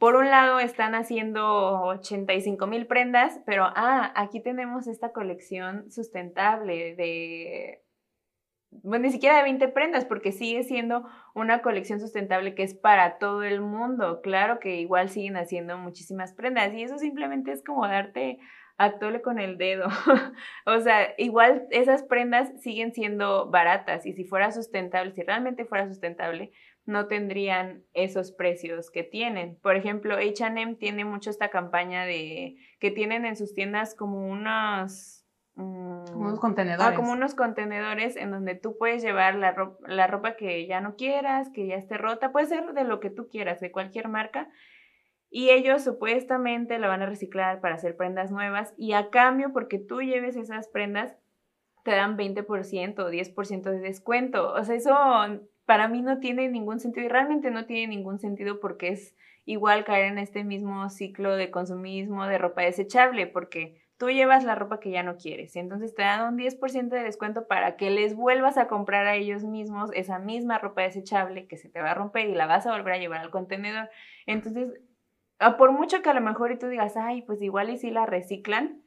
por 0.04 0.16
un 0.16 0.28
lado 0.28 0.60
están 0.60 0.94
haciendo 0.94 1.80
85 1.84 2.66
mil 2.66 2.86
prendas, 2.86 3.40
pero 3.46 3.64
ah, 3.64 4.12
aquí 4.16 4.38
tenemos 4.38 4.86
esta 4.86 5.12
colección 5.12 5.90
sustentable 5.90 6.94
de, 6.94 7.82
bueno, 8.70 9.04
ni 9.04 9.10
siquiera 9.10 9.38
de 9.38 9.44
20 9.44 9.66
prendas, 9.68 10.04
porque 10.04 10.30
sigue 10.30 10.62
siendo 10.62 11.08
una 11.34 11.62
colección 11.62 12.00
sustentable 12.00 12.54
que 12.54 12.64
es 12.64 12.74
para 12.74 13.16
todo 13.16 13.44
el 13.44 13.62
mundo. 13.62 14.20
Claro 14.20 14.60
que 14.60 14.76
igual 14.76 15.08
siguen 15.08 15.38
haciendo 15.38 15.78
muchísimas 15.78 16.34
prendas 16.34 16.74
y 16.74 16.82
eso 16.82 16.98
simplemente 16.98 17.52
es 17.52 17.64
como 17.64 17.88
darte 17.88 18.40
a 18.76 18.98
tole 18.98 19.22
con 19.22 19.38
el 19.38 19.56
dedo. 19.58 19.86
o 20.66 20.80
sea, 20.80 21.14
igual 21.18 21.66
esas 21.70 22.02
prendas 22.02 22.50
siguen 22.60 22.92
siendo 22.92 23.50
baratas 23.50 24.06
y 24.06 24.12
si 24.12 24.24
fuera 24.24 24.50
sustentable, 24.50 25.12
si 25.12 25.22
realmente 25.22 25.64
fuera 25.64 25.86
sustentable, 25.86 26.52
no 26.86 27.06
tendrían 27.06 27.82
esos 27.94 28.32
precios 28.32 28.90
que 28.90 29.04
tienen. 29.04 29.58
Por 29.62 29.76
ejemplo, 29.76 30.16
HM 30.18 30.76
tiene 30.76 31.04
mucho 31.04 31.30
esta 31.30 31.48
campaña 31.48 32.04
de 32.04 32.56
que 32.78 32.90
tienen 32.90 33.24
en 33.24 33.36
sus 33.36 33.54
tiendas 33.54 33.94
como 33.94 34.26
unos... 34.26 35.24
Mm, 35.54 36.16
unos 36.16 36.40
contenedores. 36.40 36.84
Ah, 36.84 36.94
como 36.94 37.12
unos 37.12 37.34
contenedores 37.34 38.16
en 38.16 38.32
donde 38.32 38.56
tú 38.56 38.76
puedes 38.76 39.02
llevar 39.02 39.36
la 39.36 39.52
ropa, 39.52 39.88
la 39.88 40.08
ropa 40.08 40.36
que 40.36 40.66
ya 40.66 40.80
no 40.80 40.96
quieras, 40.96 41.48
que 41.54 41.66
ya 41.66 41.76
esté 41.76 41.96
rota, 41.96 42.32
puede 42.32 42.46
ser 42.46 42.72
de 42.74 42.84
lo 42.84 42.98
que 43.00 43.10
tú 43.10 43.28
quieras, 43.28 43.60
de 43.60 43.70
cualquier 43.70 44.08
marca. 44.08 44.48
Y 45.36 45.50
ellos 45.50 45.82
supuestamente 45.82 46.78
la 46.78 46.86
van 46.86 47.02
a 47.02 47.06
reciclar 47.06 47.60
para 47.60 47.74
hacer 47.74 47.96
prendas 47.96 48.30
nuevas 48.30 48.72
y 48.76 48.92
a 48.92 49.10
cambio, 49.10 49.52
porque 49.52 49.80
tú 49.80 50.00
lleves 50.00 50.36
esas 50.36 50.68
prendas, 50.68 51.16
te 51.82 51.90
dan 51.90 52.16
20% 52.16 53.00
o 53.00 53.10
10% 53.10 53.62
de 53.64 53.80
descuento. 53.80 54.52
O 54.52 54.62
sea, 54.62 54.76
eso 54.76 54.94
para 55.66 55.88
mí 55.88 56.02
no 56.02 56.20
tiene 56.20 56.48
ningún 56.48 56.78
sentido 56.78 57.06
y 57.06 57.08
realmente 57.08 57.50
no 57.50 57.66
tiene 57.66 57.88
ningún 57.96 58.20
sentido 58.20 58.60
porque 58.60 58.90
es 58.90 59.16
igual 59.44 59.84
caer 59.84 60.04
en 60.04 60.18
este 60.18 60.44
mismo 60.44 60.88
ciclo 60.88 61.34
de 61.34 61.50
consumismo 61.50 62.28
de 62.28 62.38
ropa 62.38 62.62
desechable 62.62 63.26
porque 63.26 63.82
tú 63.98 64.10
llevas 64.10 64.44
la 64.44 64.54
ropa 64.54 64.78
que 64.78 64.92
ya 64.92 65.02
no 65.02 65.16
quieres 65.16 65.56
y 65.56 65.58
entonces 65.58 65.96
te 65.96 66.02
dan 66.02 66.32
un 66.32 66.38
10% 66.38 66.90
de 66.90 67.02
descuento 67.02 67.48
para 67.48 67.74
que 67.74 67.90
les 67.90 68.14
vuelvas 68.14 68.56
a 68.56 68.68
comprar 68.68 69.08
a 69.08 69.16
ellos 69.16 69.42
mismos 69.42 69.90
esa 69.94 70.20
misma 70.20 70.58
ropa 70.58 70.82
desechable 70.82 71.48
que 71.48 71.56
se 71.56 71.68
te 71.68 71.82
va 71.82 71.90
a 71.90 71.94
romper 71.94 72.28
y 72.28 72.34
la 72.36 72.46
vas 72.46 72.68
a 72.68 72.72
volver 72.72 72.94
a 72.94 72.98
llevar 72.98 73.20
al 73.20 73.30
contenedor. 73.32 73.90
Entonces, 74.26 74.70
por 75.56 75.72
mucho 75.72 76.02
que 76.02 76.10
a 76.10 76.14
lo 76.14 76.20
mejor 76.20 76.52
y 76.52 76.58
tú 76.58 76.68
digas, 76.68 76.96
ay, 76.96 77.22
pues 77.22 77.42
igual 77.42 77.70
y 77.70 77.78
si 77.78 77.90
la 77.90 78.06
reciclan, 78.06 78.82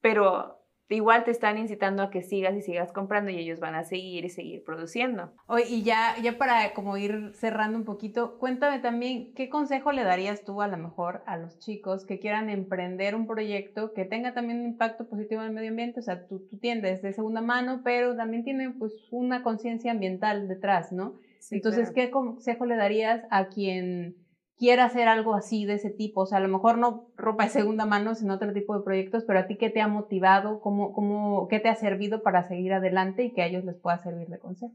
pero 0.00 0.58
igual 0.90 1.24
te 1.24 1.30
están 1.30 1.58
incitando 1.58 2.02
a 2.02 2.10
que 2.10 2.22
sigas 2.22 2.56
y 2.56 2.62
sigas 2.62 2.92
comprando 2.92 3.30
y 3.30 3.36
ellos 3.36 3.60
van 3.60 3.74
a 3.74 3.84
seguir 3.84 4.24
y 4.24 4.30
seguir 4.30 4.64
produciendo. 4.64 5.32
Oye, 5.46 5.66
y 5.68 5.82
ya, 5.82 6.16
ya 6.22 6.38
para 6.38 6.72
como 6.72 6.96
ir 6.96 7.32
cerrando 7.34 7.78
un 7.78 7.84
poquito, 7.84 8.38
cuéntame 8.38 8.78
también, 8.78 9.34
¿qué 9.34 9.50
consejo 9.50 9.92
le 9.92 10.04
darías 10.04 10.44
tú 10.44 10.62
a 10.62 10.68
lo 10.68 10.78
mejor 10.78 11.22
a 11.26 11.36
los 11.36 11.58
chicos 11.58 12.06
que 12.06 12.18
quieran 12.18 12.48
emprender 12.48 13.14
un 13.14 13.26
proyecto 13.26 13.92
que 13.92 14.04
tenga 14.04 14.32
también 14.32 14.60
un 14.60 14.66
impacto 14.66 15.08
positivo 15.08 15.42
en 15.42 15.48
el 15.48 15.54
medio 15.54 15.70
ambiente? 15.70 16.00
O 16.00 16.02
sea, 16.02 16.26
tu, 16.26 16.46
tu 16.48 16.58
tienda 16.58 16.88
es 16.88 17.02
de 17.02 17.12
segunda 17.12 17.42
mano, 17.42 17.82
pero 17.84 18.16
también 18.16 18.44
tiene 18.44 18.70
pues 18.70 18.94
una 19.10 19.42
conciencia 19.42 19.92
ambiental 19.92 20.48
detrás, 20.48 20.92
¿no? 20.92 21.18
Entonces, 21.50 21.92
¿qué 21.92 22.10
consejo 22.10 22.66
le 22.66 22.76
darías 22.76 23.24
a 23.30 23.46
quien 23.48 24.16
quiera 24.58 24.84
hacer 24.84 25.08
algo 25.08 25.34
así 25.34 25.64
de 25.64 25.74
ese 25.74 25.90
tipo? 25.90 26.22
O 26.22 26.26
sea, 26.26 26.38
a 26.38 26.40
lo 26.40 26.48
mejor 26.48 26.78
no 26.78 27.10
ropa 27.16 27.44
de 27.44 27.50
segunda 27.50 27.86
mano, 27.86 28.14
sino 28.14 28.34
otro 28.34 28.52
tipo 28.52 28.76
de 28.76 28.84
proyectos, 28.84 29.24
pero 29.24 29.38
a 29.38 29.46
ti, 29.46 29.56
¿qué 29.56 29.70
te 29.70 29.80
ha 29.80 29.88
motivado? 29.88 30.60
¿Cómo, 30.60 30.92
cómo, 30.92 31.48
¿Qué 31.48 31.60
te 31.60 31.68
ha 31.68 31.74
servido 31.76 32.22
para 32.22 32.42
seguir 32.42 32.72
adelante 32.72 33.24
y 33.24 33.32
que 33.32 33.42
a 33.42 33.46
ellos 33.46 33.64
les 33.64 33.76
pueda 33.76 33.98
servir 33.98 34.28
de 34.28 34.38
consejo? 34.38 34.74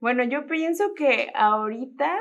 Bueno, 0.00 0.22
yo 0.24 0.46
pienso 0.46 0.94
que 0.94 1.30
ahorita, 1.34 2.12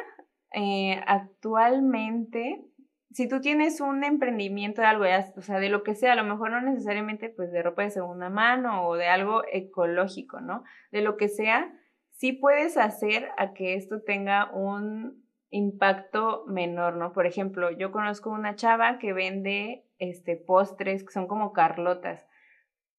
eh, 0.53 1.01
actualmente, 1.05 2.63
si 3.11 3.27
tú 3.27 3.41
tienes 3.41 3.81
un 3.81 4.03
emprendimiento 4.03 4.81
de 4.81 4.87
algo, 4.87 5.05
o 5.35 5.41
sea, 5.41 5.59
de 5.59 5.69
lo 5.69 5.83
que 5.83 5.95
sea, 5.95 6.13
a 6.13 6.15
lo 6.15 6.23
mejor 6.23 6.51
no 6.51 6.61
necesariamente 6.61 7.29
pues 7.29 7.51
de 7.51 7.61
ropa 7.61 7.83
de 7.83 7.89
segunda 7.89 8.29
mano 8.29 8.87
o 8.87 8.95
de 8.95 9.07
algo 9.07 9.41
ecológico, 9.51 10.39
¿no? 10.39 10.63
De 10.91 11.01
lo 11.01 11.17
que 11.17 11.27
sea, 11.27 11.73
sí 12.11 12.33
puedes 12.33 12.77
hacer 12.77 13.29
a 13.37 13.53
que 13.53 13.75
esto 13.75 14.01
tenga 14.01 14.51
un 14.53 15.20
impacto 15.51 16.43
menor, 16.47 16.95
¿no? 16.95 17.13
Por 17.13 17.27
ejemplo, 17.27 17.69
yo 17.71 17.91
conozco 17.91 18.31
una 18.31 18.55
chava 18.55 18.97
que 18.97 19.13
vende 19.13 19.85
este 19.99 20.35
postres 20.35 21.03
que 21.03 21.11
son 21.11 21.27
como 21.27 21.53
carlotas, 21.53 22.25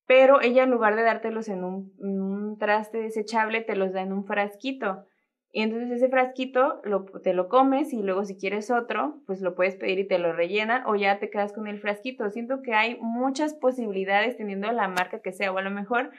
pero 0.06 0.40
ella 0.40 0.62
en 0.62 0.70
lugar 0.70 0.94
de 0.94 1.02
dártelos 1.02 1.48
en 1.48 1.64
un, 1.64 1.92
un 1.98 2.58
traste 2.58 2.98
desechable, 2.98 3.62
te 3.62 3.74
los 3.74 3.92
da 3.92 4.02
en 4.02 4.12
un 4.12 4.24
frasquito. 4.26 5.06
Y 5.54 5.62
entonces 5.62 5.90
ese 5.90 6.08
frasquito 6.08 6.80
lo, 6.84 7.04
te 7.04 7.34
lo 7.34 7.48
comes 7.48 7.92
y 7.92 8.02
luego 8.02 8.24
si 8.24 8.38
quieres 8.38 8.70
otro, 8.70 9.20
pues 9.26 9.42
lo 9.42 9.54
puedes 9.54 9.76
pedir 9.76 9.98
y 9.98 10.08
te 10.08 10.18
lo 10.18 10.32
rellenan 10.32 10.82
o 10.86 10.94
ya 10.94 11.18
te 11.18 11.28
quedas 11.28 11.52
con 11.52 11.66
el 11.66 11.78
frasquito. 11.78 12.30
Siento 12.30 12.62
que 12.62 12.72
hay 12.72 12.96
muchas 13.00 13.52
posibilidades 13.52 14.38
teniendo 14.38 14.72
la 14.72 14.88
marca 14.88 15.20
que 15.20 15.32
sea 15.32 15.52
o 15.52 15.58
a 15.58 15.62
lo 15.62 15.70
mejor 15.70 16.10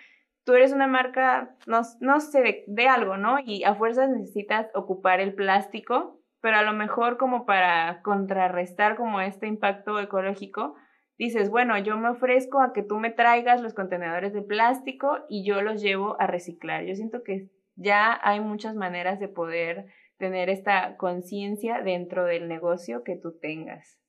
tú 0.44 0.54
eres 0.54 0.72
una 0.74 0.88
marca, 0.88 1.56
no, 1.68 1.82
no 2.00 2.20
sé, 2.20 2.64
de, 2.68 2.88
algo, 2.88 3.18
¿no? 3.18 3.38
Y 3.44 3.64
a 3.64 3.76
fuerzas 3.76 4.10
necesitas 4.10 4.70
ocupar 4.74 5.20
el 5.20 5.34
plástico, 5.34 6.20
pero 6.44 6.58
a 6.58 6.64
lo 6.64 6.74
mejor 6.74 7.16
como 7.16 7.46
para 7.46 8.02
contrarrestar 8.02 8.98
como 8.98 9.22
este 9.22 9.48
impacto 9.48 9.98
ecológico, 9.98 10.76
dices, 11.18 11.50
bueno, 11.50 11.78
yo 11.78 11.96
me 11.96 12.10
ofrezco 12.10 12.60
a 12.60 12.74
que 12.74 12.84
tú 12.84 13.00
me 13.00 13.12
traigas 13.12 13.62
los 13.62 13.74
contenedores 13.74 14.34
de 14.34 14.42
plástico 14.42 15.20
y 15.30 15.46
yo 15.48 15.62
los 15.62 15.82
llevo 15.82 16.20
a 16.20 16.28
reciclar. 16.28 16.84
Yo 16.84 16.96
siento 16.96 17.24
que 17.24 17.48
ya 17.76 18.20
hay 18.22 18.42
muchas 18.42 18.76
maneras 18.76 19.22
de 19.22 19.30
poder 19.30 19.86
tener 20.18 20.50
esta 20.50 20.98
conciencia 20.98 21.82
dentro 21.82 22.26
del 22.26 22.50
negocio 22.50 23.06
que 23.06 23.16
tú 23.16 23.40
tengas. 23.40 24.03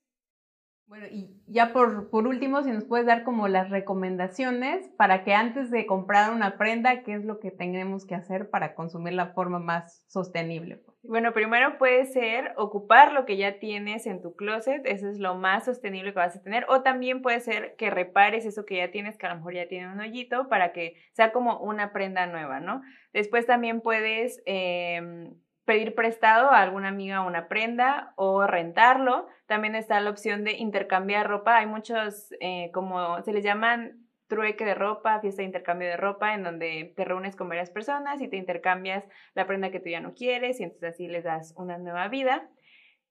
Bueno, 0.86 1.06
y 1.10 1.40
ya 1.46 1.72
por, 1.72 2.10
por 2.10 2.26
último, 2.26 2.62
si 2.62 2.70
nos 2.70 2.84
puedes 2.84 3.06
dar 3.06 3.24
como 3.24 3.48
las 3.48 3.70
recomendaciones 3.70 4.86
para 4.98 5.24
que 5.24 5.32
antes 5.32 5.70
de 5.70 5.86
comprar 5.86 6.30
una 6.30 6.58
prenda, 6.58 7.02
¿qué 7.02 7.14
es 7.14 7.24
lo 7.24 7.40
que 7.40 7.50
tenemos 7.50 8.06
que 8.06 8.14
hacer 8.14 8.50
para 8.50 8.74
consumir 8.74 9.14
la 9.14 9.32
forma 9.32 9.58
más 9.58 10.04
sostenible? 10.08 10.82
Bueno, 11.02 11.32
primero 11.32 11.78
puede 11.78 12.04
ser 12.04 12.52
ocupar 12.56 13.12
lo 13.12 13.24
que 13.24 13.38
ya 13.38 13.58
tienes 13.58 14.06
en 14.06 14.20
tu 14.20 14.36
closet, 14.36 14.82
eso 14.84 15.08
es 15.08 15.18
lo 15.18 15.34
más 15.34 15.64
sostenible 15.64 16.12
que 16.12 16.18
vas 16.18 16.36
a 16.36 16.42
tener, 16.42 16.66
o 16.68 16.82
también 16.82 17.22
puede 17.22 17.40
ser 17.40 17.76
que 17.76 17.88
repares 17.90 18.44
eso 18.44 18.66
que 18.66 18.76
ya 18.76 18.90
tienes, 18.90 19.16
que 19.16 19.26
a 19.26 19.30
lo 19.30 19.36
mejor 19.36 19.54
ya 19.54 19.68
tiene 19.68 19.90
un 19.90 20.00
hoyito, 20.00 20.48
para 20.48 20.72
que 20.72 20.96
sea 21.12 21.32
como 21.32 21.60
una 21.60 21.92
prenda 21.92 22.26
nueva, 22.26 22.60
¿no? 22.60 22.82
Después 23.12 23.46
también 23.46 23.80
puedes... 23.80 24.42
Eh, 24.44 25.30
pedir 25.64 25.94
prestado 25.94 26.50
a 26.50 26.60
alguna 26.60 26.88
amiga 26.88 27.22
una 27.22 27.48
prenda 27.48 28.12
o 28.16 28.46
rentarlo. 28.46 29.26
También 29.46 29.74
está 29.74 30.00
la 30.00 30.10
opción 30.10 30.44
de 30.44 30.52
intercambiar 30.52 31.28
ropa. 31.28 31.56
Hay 31.56 31.66
muchos, 31.66 32.34
eh, 32.40 32.70
como 32.72 33.22
se 33.22 33.32
les 33.32 33.44
llaman 33.44 34.04
trueque 34.26 34.64
de 34.64 34.74
ropa, 34.74 35.20
fiesta 35.20 35.42
de 35.42 35.46
intercambio 35.46 35.88
de 35.88 35.96
ropa, 35.96 36.34
en 36.34 36.42
donde 36.42 36.92
te 36.96 37.04
reúnes 37.04 37.36
con 37.36 37.48
varias 37.48 37.70
personas 37.70 38.20
y 38.20 38.28
te 38.28 38.36
intercambias 38.36 39.04
la 39.34 39.46
prenda 39.46 39.70
que 39.70 39.80
tú 39.80 39.90
ya 39.90 40.00
no 40.00 40.14
quieres 40.14 40.60
y 40.60 40.64
entonces 40.64 40.94
así 40.94 41.08
les 41.08 41.24
das 41.24 41.54
una 41.56 41.78
nueva 41.78 42.08
vida. 42.08 42.48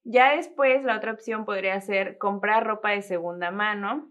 Ya 0.04 0.36
después 0.36 0.84
la 0.84 0.98
otra 0.98 1.14
opción 1.14 1.46
podría 1.46 1.80
ser 1.82 2.18
comprar 2.18 2.66
ropa 2.66 2.92
de 2.92 3.02
segunda 3.02 3.52
mano. 3.52 4.10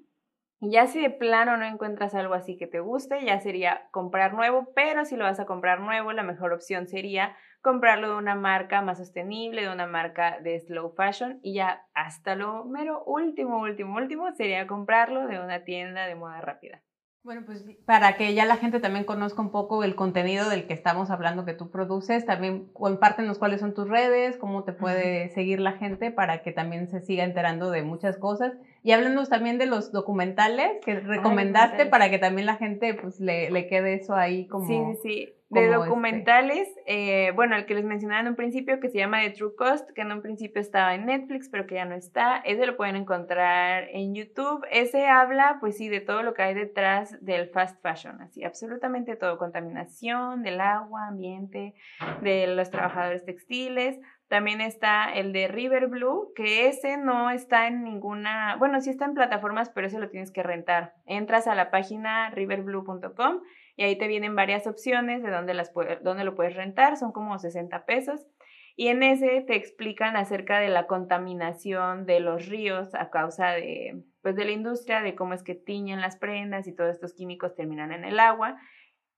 Ya 0.60 0.86
si 0.86 1.02
de 1.02 1.10
plano 1.10 1.56
no 1.56 1.64
encuentras 1.64 2.14
algo 2.14 2.34
así 2.34 2.56
que 2.56 2.68
te 2.68 2.78
guste, 2.78 3.24
ya 3.24 3.40
sería 3.40 3.88
comprar 3.90 4.32
nuevo, 4.32 4.72
pero 4.76 5.04
si 5.04 5.16
lo 5.16 5.24
vas 5.24 5.40
a 5.40 5.44
comprar 5.44 5.80
nuevo, 5.80 6.12
la 6.12 6.22
mejor 6.22 6.52
opción 6.52 6.86
sería 6.86 7.36
comprarlo 7.62 8.10
de 8.10 8.16
una 8.16 8.34
marca 8.34 8.82
más 8.82 8.98
sostenible, 8.98 9.62
de 9.62 9.72
una 9.72 9.86
marca 9.86 10.38
de 10.40 10.60
slow 10.60 10.94
fashion 10.94 11.38
y 11.42 11.54
ya 11.54 11.86
hasta 11.94 12.34
lo 12.34 12.64
mero 12.64 13.02
último, 13.04 13.60
último, 13.60 13.96
último 13.96 14.32
sería 14.32 14.66
comprarlo 14.66 15.26
de 15.26 15.40
una 15.40 15.64
tienda 15.64 16.06
de 16.06 16.16
moda 16.16 16.40
rápida. 16.40 16.82
Bueno, 17.24 17.42
pues 17.46 17.64
para 17.86 18.16
que 18.16 18.34
ya 18.34 18.44
la 18.46 18.56
gente 18.56 18.80
también 18.80 19.04
conozca 19.04 19.40
un 19.40 19.52
poco 19.52 19.84
el 19.84 19.94
contenido 19.94 20.50
del 20.50 20.66
que 20.66 20.74
estamos 20.74 21.08
hablando 21.08 21.44
que 21.44 21.54
tú 21.54 21.70
produces, 21.70 22.26
también 22.26 22.66
compártenos 22.72 23.38
cuáles 23.38 23.60
son 23.60 23.74
tus 23.74 23.88
redes, 23.88 24.36
cómo 24.36 24.64
te 24.64 24.72
puede 24.72 25.28
seguir 25.28 25.60
la 25.60 25.72
gente 25.72 26.10
para 26.10 26.42
que 26.42 26.50
también 26.50 26.88
se 26.88 27.00
siga 27.00 27.22
enterando 27.22 27.70
de 27.70 27.84
muchas 27.84 28.18
cosas. 28.18 28.54
Y 28.82 28.92
háblanos 28.92 29.28
también 29.28 29.58
de 29.58 29.66
los 29.66 29.92
documentales 29.92 30.72
que 30.84 30.98
recomendaste 30.98 31.86
para 31.86 32.10
que 32.10 32.18
también 32.18 32.46
la 32.46 32.56
gente 32.56 32.94
pues 32.94 33.20
le, 33.20 33.50
le 33.50 33.66
quede 33.66 33.94
eso 33.94 34.14
ahí 34.14 34.46
como... 34.46 34.66
Sí, 34.66 34.80
sí, 35.02 35.08
sí. 35.08 35.32
De 35.52 35.64
este. 35.64 35.74
documentales, 35.74 36.66
eh, 36.86 37.30
bueno, 37.34 37.56
el 37.56 37.66
que 37.66 37.74
les 37.74 37.84
mencionaba 37.84 38.22
en 38.22 38.28
un 38.28 38.36
principio, 38.36 38.80
que 38.80 38.88
se 38.88 38.96
llama 38.96 39.20
The 39.20 39.30
True 39.32 39.54
Cost, 39.54 39.90
que 39.90 40.00
en 40.00 40.10
un 40.10 40.22
principio 40.22 40.62
estaba 40.62 40.94
en 40.94 41.04
Netflix, 41.04 41.50
pero 41.50 41.66
que 41.66 41.74
ya 41.74 41.84
no 41.84 41.94
está, 41.94 42.38
ese 42.38 42.64
lo 42.64 42.74
pueden 42.74 42.96
encontrar 42.96 43.86
en 43.92 44.14
YouTube. 44.14 44.64
Ese 44.70 45.06
habla, 45.06 45.58
pues 45.60 45.76
sí, 45.76 45.90
de 45.90 46.00
todo 46.00 46.22
lo 46.22 46.32
que 46.32 46.40
hay 46.40 46.54
detrás 46.54 47.22
del 47.22 47.50
fast 47.50 47.82
fashion, 47.82 48.22
así, 48.22 48.42
absolutamente 48.44 49.14
todo, 49.14 49.36
contaminación 49.36 50.42
del 50.42 50.58
agua, 50.58 51.08
ambiente, 51.08 51.74
de 52.22 52.46
los 52.46 52.70
trabajadores 52.70 53.26
textiles. 53.26 54.00
También 54.32 54.62
está 54.62 55.12
el 55.12 55.34
de 55.34 55.46
River 55.46 55.88
Blue, 55.88 56.32
que 56.34 56.66
ese 56.66 56.96
no 56.96 57.28
está 57.28 57.66
en 57.66 57.84
ninguna, 57.84 58.56
bueno, 58.56 58.80
sí 58.80 58.88
está 58.88 59.04
en 59.04 59.12
plataformas, 59.12 59.68
pero 59.68 59.86
ese 59.86 59.98
lo 60.00 60.08
tienes 60.08 60.32
que 60.32 60.42
rentar. 60.42 60.94
Entras 61.04 61.46
a 61.46 61.54
la 61.54 61.70
página 61.70 62.30
riverblue.com 62.30 63.42
y 63.76 63.82
ahí 63.82 63.98
te 63.98 64.08
vienen 64.08 64.34
varias 64.34 64.66
opciones 64.66 65.22
de 65.22 65.30
dónde, 65.30 65.52
las 65.52 65.70
lo 65.74 66.34
puedes 66.34 66.56
rentar, 66.56 66.96
son 66.96 67.12
como 67.12 67.38
60 67.38 67.84
pesos. 67.84 68.26
Y 68.74 68.88
en 68.88 69.02
ese 69.02 69.42
te 69.42 69.54
explican 69.54 70.16
acerca 70.16 70.60
de 70.60 70.70
la 70.70 70.86
contaminación 70.86 72.06
de 72.06 72.20
los 72.20 72.48
ríos 72.48 72.94
a 72.94 73.10
causa 73.10 73.50
de, 73.50 74.02
pues, 74.22 74.34
de 74.34 74.46
la 74.46 74.52
industria, 74.52 75.02
de 75.02 75.14
cómo 75.14 75.34
es 75.34 75.42
que 75.42 75.54
tiñen 75.54 76.00
las 76.00 76.16
prendas 76.16 76.66
y 76.66 76.74
todos 76.74 76.94
estos 76.94 77.12
químicos 77.12 77.54
terminan 77.54 77.92
en 77.92 78.06
el 78.06 78.18
agua 78.18 78.58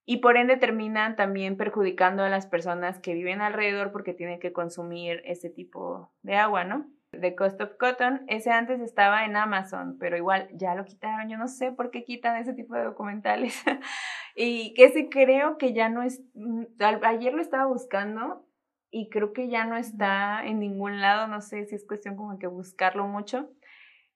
y 0.06 0.18
por 0.18 0.36
ende 0.36 0.56
terminan 0.56 1.16
también 1.16 1.56
perjudicando 1.56 2.22
a 2.22 2.28
las 2.28 2.46
personas 2.46 2.98
que 2.98 3.14
viven 3.14 3.40
alrededor 3.40 3.92
porque 3.92 4.12
tienen 4.12 4.40
que 4.40 4.52
consumir 4.52 5.22
ese 5.24 5.50
tipo 5.50 6.12
de 6.22 6.36
agua, 6.36 6.64
¿no? 6.64 6.86
The 7.20 7.34
Cost 7.34 7.60
of 7.60 7.76
Cotton, 7.78 8.22
ese 8.26 8.50
antes 8.50 8.80
estaba 8.80 9.24
en 9.24 9.36
Amazon, 9.36 9.96
pero 9.98 10.16
igual 10.16 10.48
ya 10.52 10.74
lo 10.74 10.84
quitaron, 10.84 11.28
yo 11.28 11.38
no 11.38 11.48
sé 11.48 11.72
por 11.72 11.90
qué 11.90 12.04
quitan 12.04 12.36
ese 12.36 12.54
tipo 12.54 12.74
de 12.74 12.84
documentales. 12.84 13.62
y 14.34 14.74
que 14.74 14.86
ese 14.86 15.08
creo 15.08 15.56
que 15.56 15.72
ya 15.72 15.88
no 15.88 16.02
es, 16.02 16.22
mm, 16.34 16.64
ayer 17.04 17.32
lo 17.32 17.40
estaba 17.40 17.66
buscando 17.66 18.46
y 18.90 19.08
creo 19.08 19.32
que 19.32 19.48
ya 19.48 19.64
no 19.64 19.76
está 19.76 20.44
en 20.44 20.60
ningún 20.60 21.00
lado, 21.00 21.26
no 21.26 21.40
sé 21.40 21.64
si 21.66 21.74
es 21.74 21.86
cuestión 21.86 22.16
como 22.16 22.38
que 22.38 22.46
buscarlo 22.46 23.06
mucho. 23.06 23.50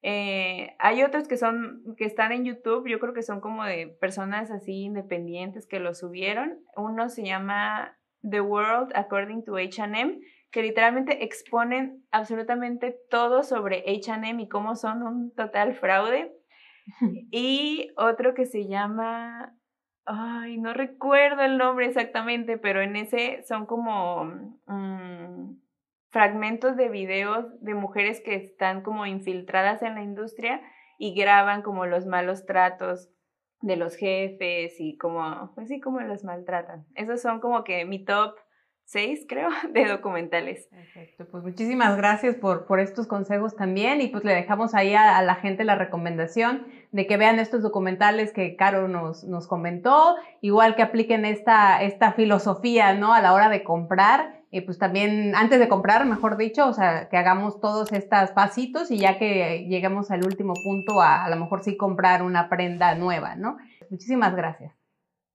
Eh, 0.01 0.75
hay 0.79 1.03
otros 1.03 1.27
que 1.27 1.35
son, 1.35 1.83
que 1.97 2.05
están 2.05 2.31
en 2.31 2.45
YouTube, 2.45 2.87
yo 2.87 2.99
creo 2.99 3.13
que 3.13 3.21
son 3.21 3.41
como 3.41 3.65
de 3.65 3.87
personas 3.99 4.49
así 4.49 4.83
independientes 4.83 5.67
que 5.67 5.79
lo 5.79 5.93
subieron. 5.93 6.59
Uno 6.75 7.09
se 7.09 7.25
llama 7.25 7.97
The 8.21 8.41
World 8.41 8.91
According 8.95 9.43
to 9.43 9.53
HM, 9.57 10.19
que 10.51 10.63
literalmente 10.63 11.23
exponen 11.23 12.03
absolutamente 12.11 12.97
todo 13.09 13.43
sobre 13.43 13.83
HM 13.87 14.39
y 14.39 14.47
cómo 14.47 14.75
son 14.75 15.03
un 15.03 15.33
total 15.35 15.73
fraude. 15.73 16.33
y 17.31 17.91
otro 17.97 18.33
que 18.33 18.45
se 18.45 18.67
llama, 18.67 19.53
ay, 20.05 20.57
no 20.57 20.73
recuerdo 20.73 21.41
el 21.43 21.57
nombre 21.57 21.87
exactamente, 21.87 22.57
pero 22.57 22.81
en 22.81 22.95
ese 22.95 23.43
son 23.43 23.65
como... 23.65 24.25
Mm, 24.65 25.59
fragmentos 26.09 26.75
de 26.75 26.89
videos 26.89 27.45
de 27.61 27.73
mujeres 27.73 28.21
que 28.21 28.35
están 28.35 28.81
como 28.81 29.05
infiltradas 29.05 29.81
en 29.81 29.95
la 29.95 30.03
industria 30.03 30.61
y 30.97 31.13
graban 31.13 31.61
como 31.61 31.85
los 31.85 32.05
malos 32.05 32.45
tratos 32.45 33.09
de 33.61 33.75
los 33.75 33.95
jefes 33.95 34.75
y 34.79 34.97
como, 34.97 35.51
pues 35.55 35.67
sí, 35.67 35.79
como 35.79 35.99
los 36.01 36.23
maltratan. 36.23 36.85
Esos 36.95 37.21
son 37.21 37.39
como 37.39 37.63
que 37.63 37.85
mi 37.85 38.03
top 38.03 38.35
seis, 38.89 39.25
creo, 39.29 39.49
de 39.73 39.85
documentales. 39.85 40.67
Perfecto, 40.71 41.27
pues 41.29 41.43
muchísimas 41.43 41.95
gracias 41.95 42.35
por, 42.35 42.65
por 42.65 42.79
estos 42.79 43.05
consejos 43.05 43.55
también 43.55 44.01
y 44.01 44.07
pues 44.07 44.23
le 44.23 44.33
dejamos 44.33 44.73
ahí 44.73 44.95
a, 44.95 45.21
la 45.21 45.35
gente 45.35 45.63
la 45.63 45.75
recomendación 45.75 46.65
de 46.91 47.05
que 47.05 47.17
vean 47.17 47.37
estos 47.37 47.61
documentales 47.61 48.33
que 48.33 48.55
Caro 48.55 48.87
nos, 48.87 49.23
nos 49.25 49.47
comentó, 49.47 50.15
igual 50.41 50.75
que 50.75 50.81
apliquen 50.81 51.23
esta, 51.23 51.83
esta 51.83 52.13
filosofía, 52.13 52.95
¿no? 52.95 53.13
A 53.13 53.21
la 53.21 53.33
hora 53.33 53.49
de 53.49 53.63
comprar 53.63 54.38
y 54.51 54.61
pues 54.61 54.77
también 54.77 55.35
antes 55.35 55.59
de 55.59 55.67
comprar, 55.67 56.05
mejor 56.05 56.37
dicho, 56.37 56.67
o 56.67 56.73
sea, 56.73 57.07
que 57.09 57.17
hagamos 57.17 57.59
todos 57.59 57.91
estos 57.91 58.31
pasitos 58.31 58.89
y 58.89 58.97
ya 58.97 59.19
que 59.19 59.65
lleguemos 59.67 60.09
al 60.11 60.25
último 60.25 60.53
punto 60.63 61.01
a 61.01 61.23
a 61.23 61.29
lo 61.29 61.35
mejor 61.35 61.63
sí 61.63 61.77
comprar 61.77 62.23
una 62.23 62.49
prenda 62.49 62.95
nueva, 62.95 63.35
¿no? 63.35 63.57
Muchísimas 63.89 64.35
gracias. 64.35 64.78